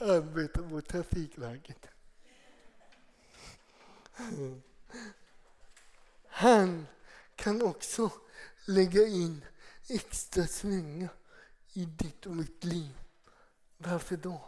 arbetar 0.00 0.62
på 0.62 0.80
Trafikverket. 0.80 1.86
Han 6.28 6.86
kan 7.36 7.62
också 7.62 8.10
lägga 8.66 9.06
in 9.06 9.44
extra 9.88 10.46
svängar 10.46 11.08
i 11.72 11.84
ditt 11.84 12.26
och 12.26 12.36
mitt 12.36 12.64
liv. 12.64 12.98
Varför 13.78 14.16
då? 14.16 14.40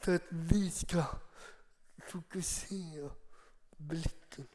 För 0.00 0.14
att 0.14 0.26
vi 0.28 0.70
ska 0.70 1.04
fokusera 2.06 3.10
blicken 3.76 4.46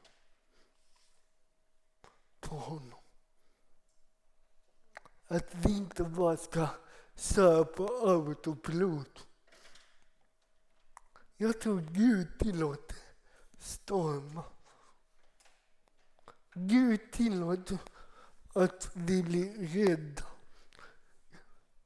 på 2.40 2.56
honom. 2.56 3.00
Att 5.28 5.56
vi 5.56 5.78
inte 5.78 6.04
bara 6.04 6.38
ska 6.38 6.68
köra 7.16 7.66
på 7.66 7.84
autopilot. 7.86 9.28
Jag 11.38 11.62
tror 11.62 11.82
Gud 11.82 12.40
tillåter 12.40 12.98
stormar. 13.60 14.46
Gud 16.54 17.12
tillåter 17.12 17.78
att 18.54 18.92
vi 18.94 19.24
blir 19.24 19.68
rädda 19.68 20.36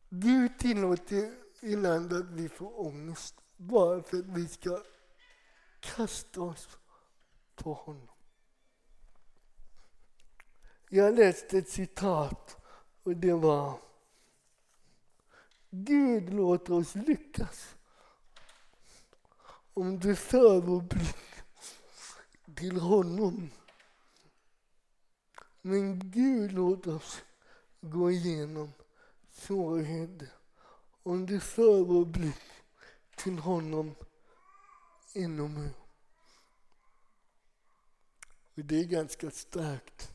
Gud 0.10 0.60
tillåter 0.60 1.34
ibland 1.62 2.14
att 2.14 2.32
vi 2.32 2.50
får 2.50 2.80
ångest 2.80 3.36
bara 3.60 4.04
för 4.04 4.20
att 4.20 4.26
vi 4.26 4.48
ska 4.48 4.84
kasta 5.80 6.42
oss 6.42 6.78
på 7.56 7.74
honom. 7.74 8.08
Jag 10.90 11.16
läste 11.16 11.58
ett 11.58 11.70
citat 11.70 12.58
och 13.04 13.18
det 13.18 13.34
var 13.34 13.80
Gud 15.70 16.34
låter 16.34 16.74
oss 16.74 16.96
lyckas 16.96 17.76
om 19.74 20.00
du 20.00 20.16
för 20.16 20.62
vår 20.62 20.82
blick 20.82 21.16
till 22.56 22.80
honom. 22.80 23.50
Men 25.62 26.12
Gud 26.12 26.52
låter 26.52 26.96
oss 26.96 27.22
gå 27.82 28.12
igenom 28.12 28.74
svårigheter 29.32 30.30
om 31.04 31.26
du 31.26 31.40
för 31.40 31.84
vår 31.84 32.06
blick 32.06 32.59
till 33.20 33.40
honom 33.40 33.96
inom 35.14 35.54
mig. 35.54 35.74
Och 38.56 38.66
det 38.66 38.80
är 38.80 38.86
ganska 38.86 39.32
starkt. 39.32 40.12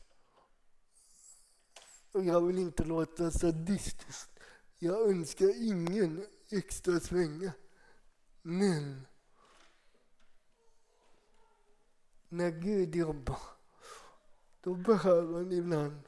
Och 2.11 2.23
jag 2.23 2.41
vill 2.41 2.57
inte 2.57 2.83
låta 2.83 3.31
sadistisk. 3.31 4.29
Jag 4.79 5.09
önskar 5.09 5.67
ingen 5.67 6.27
extra 6.49 6.99
svänga. 6.99 7.51
Men 8.41 9.07
när 12.29 12.51
Gud 12.51 12.95
jobbar, 12.95 13.41
då 14.61 14.75
behöver 14.75 15.33
han 15.33 15.51
ibland 15.51 16.01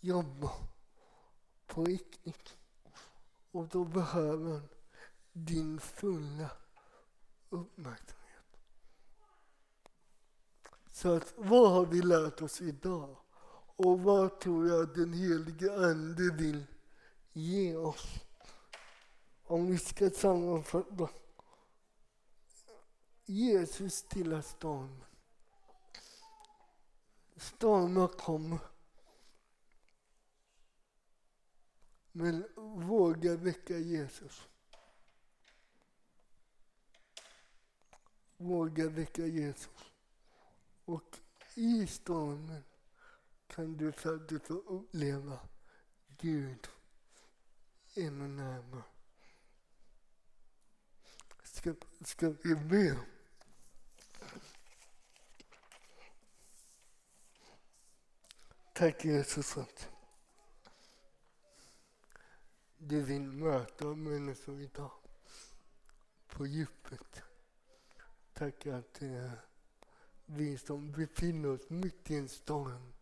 jobba 0.00 0.52
på 1.66 1.84
riktigt. 1.84 2.56
Och 3.50 3.68
då 3.68 3.84
behöver 3.84 4.52
han 4.52 4.68
din 5.32 5.80
fulla 5.80 6.50
uppmärksamhet. 7.48 8.20
Så 10.92 11.16
att, 11.16 11.34
vad 11.36 11.70
har 11.70 11.86
vi 11.86 12.02
lärt 12.02 12.42
oss 12.42 12.60
idag? 12.60 13.16
Och 13.76 14.00
vad 14.00 14.40
tror 14.40 14.68
jag 14.68 14.82
att 14.82 14.94
den 14.94 15.12
helige 15.12 15.72
Ande 15.76 16.32
vill 16.32 16.66
ge 17.32 17.76
oss? 17.76 18.06
Om 19.42 19.66
vi 19.66 19.78
ska 19.78 20.10
sammanfatta. 20.10 21.08
Jesus 23.24 23.94
stilla 23.94 24.42
stormen. 24.42 25.04
Stormar 27.36 28.08
kommer. 28.08 28.58
Men 32.12 32.48
våga 32.88 33.36
väcka 33.36 33.78
Jesus. 33.78 34.49
Våga 38.40 38.88
väcka 38.88 39.26
Jesus. 39.26 39.68
Och 40.84 41.18
i 41.54 41.86
stormen 41.86 42.64
kan 43.46 43.76
du 43.76 43.92
faktiskt 43.92 44.46
få 44.46 44.54
uppleva 44.54 45.38
Gud 46.18 46.68
ännu 47.94 48.28
närmare. 48.28 48.82
Ska, 51.42 51.74
ska 52.04 52.30
vi 52.30 52.54
be? 52.54 52.98
Tack 58.72 59.04
Jesus 59.04 59.56
att 59.56 59.88
du 62.78 63.02
vill 63.02 63.22
möta 63.22 63.84
människor 63.84 64.60
idag 64.60 64.92
på 66.26 66.46
djupet. 66.46 67.29
Tack 68.40 68.66
att 68.66 69.02
eh, 69.02 69.32
vi 70.26 70.58
som 70.58 70.92
befinner 70.92 71.48
oss 71.48 71.70
mitt 71.70 72.10
i 72.10 72.14
en 72.14 72.28
storm, 72.28 72.92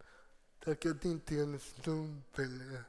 tack 0.65 0.87
att 0.87 1.03
det 1.03 1.09
inte 1.09 1.35
är 1.35 1.43
en 1.43 1.59
slump 1.59 2.39
eller 2.39 2.85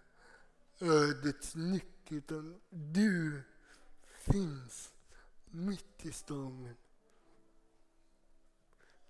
ödets 0.80 1.56
nyck, 1.56 2.12
utan 2.12 2.62
du 2.70 3.42
finns 4.20 4.94
mitt 5.46 6.06
i 6.06 6.12
stormen. 6.12 6.76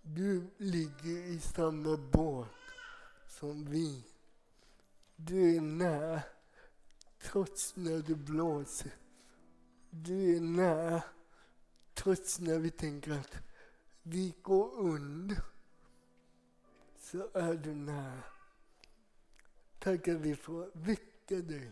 Du 0.02 0.50
ligger 0.58 1.18
i 1.18 1.40
samma 1.40 1.98
båt 1.98 2.48
som 3.28 3.66
vi. 3.66 4.04
Du 5.16 5.56
är 5.56 5.62
nära 5.62 6.22
trots 7.22 7.76
när 7.76 8.02
det 8.02 8.16
blåser. 8.16 8.96
Du 9.90 10.36
är 10.36 10.42
nära 10.42 11.04
trots 12.04 12.40
när 12.40 12.60
vi 12.60 12.72
tänker 12.72 13.12
att 13.12 13.36
vi 14.04 14.36
går 14.42 14.80
under. 14.80 15.44
Så 16.98 17.30
är 17.34 17.54
du 17.54 17.76
nära. 17.76 18.24
Tack 19.80 20.08
att 20.08 20.20
vi 20.20 20.36
får 20.36 20.72
väcka 20.74 21.36
dig. 21.36 21.72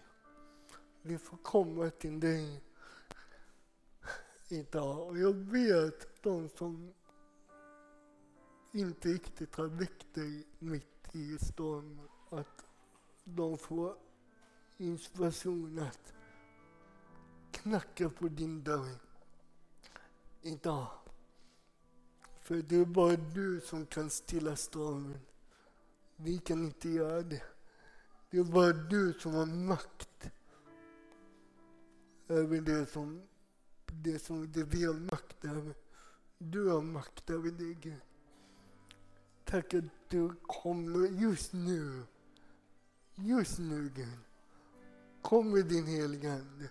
Vi 1.02 1.18
får 1.18 1.38
komma 1.38 1.90
till 1.90 2.20
dig 2.20 2.64
idag. 4.48 5.08
Och 5.08 5.18
jag 5.18 5.34
vet 5.34 6.24
de 6.24 6.50
som 6.50 6.94
inte 8.74 9.10
riktigt 9.10 9.56
har 9.56 9.68
väckt 9.68 10.14
dig 10.14 10.48
mitt 10.60 11.16
i 11.16 11.38
stormen, 11.38 12.08
att 12.30 12.66
de 13.24 13.58
får 13.58 13.96
inspiration 14.78 15.80
att 15.80 16.14
knacka 17.52 18.10
på 18.10 18.28
din 18.28 18.64
dörr 18.64 19.07
idag. 20.48 20.88
För 22.42 22.56
det 22.56 22.76
är 22.76 22.86
bara 22.86 23.16
du 23.16 23.62
som 23.62 23.86
kan 23.86 24.10
stilla 24.10 24.56
stormen. 24.56 25.20
Vi 26.16 26.38
kan 26.38 26.66
inte 26.66 26.90
göra 26.90 27.22
det. 27.22 27.44
Det 28.30 28.38
är 28.38 28.44
bara 28.44 28.74
du 28.74 29.14
som 29.14 29.34
har 29.34 29.46
makt 29.46 30.30
över 32.28 32.62
det 32.62 32.86
som, 32.86 33.22
det 33.86 34.20
som 34.20 34.52
det 34.52 34.64
vi 34.64 34.86
har 34.86 34.94
makt 34.94 35.46
över. 35.46 35.76
Du 36.38 36.70
har 36.70 36.82
makt 36.82 37.30
över 37.30 37.52
det, 37.52 37.74
Gud. 37.74 38.02
Tack 39.46 39.74
att 39.74 39.84
du 40.10 40.36
kommer 40.42 41.08
just 41.08 41.54
nu. 41.54 42.04
Just 43.16 43.60
nu, 43.60 43.92
Gud. 43.96 44.20
Kom 45.22 45.50
med 45.50 45.66
din 45.66 45.86
heliga 45.86 46.34
Ande. 46.34 46.70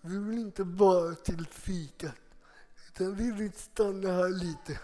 Vi 0.00 0.18
vill 0.18 0.38
inte 0.38 0.64
bara 0.64 1.14
till 1.14 1.46
fikat, 1.46 2.14
utan 2.94 3.14
vi 3.14 3.30
vill 3.30 3.52
stanna 3.52 4.08
här 4.12 4.28
lite 4.28 4.78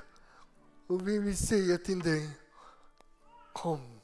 och 0.87 1.09
vi 1.09 1.19
vill 1.19 1.37
säga 1.37 1.79
till 1.79 2.01
dig, 2.01 2.31
kom. 3.53 3.97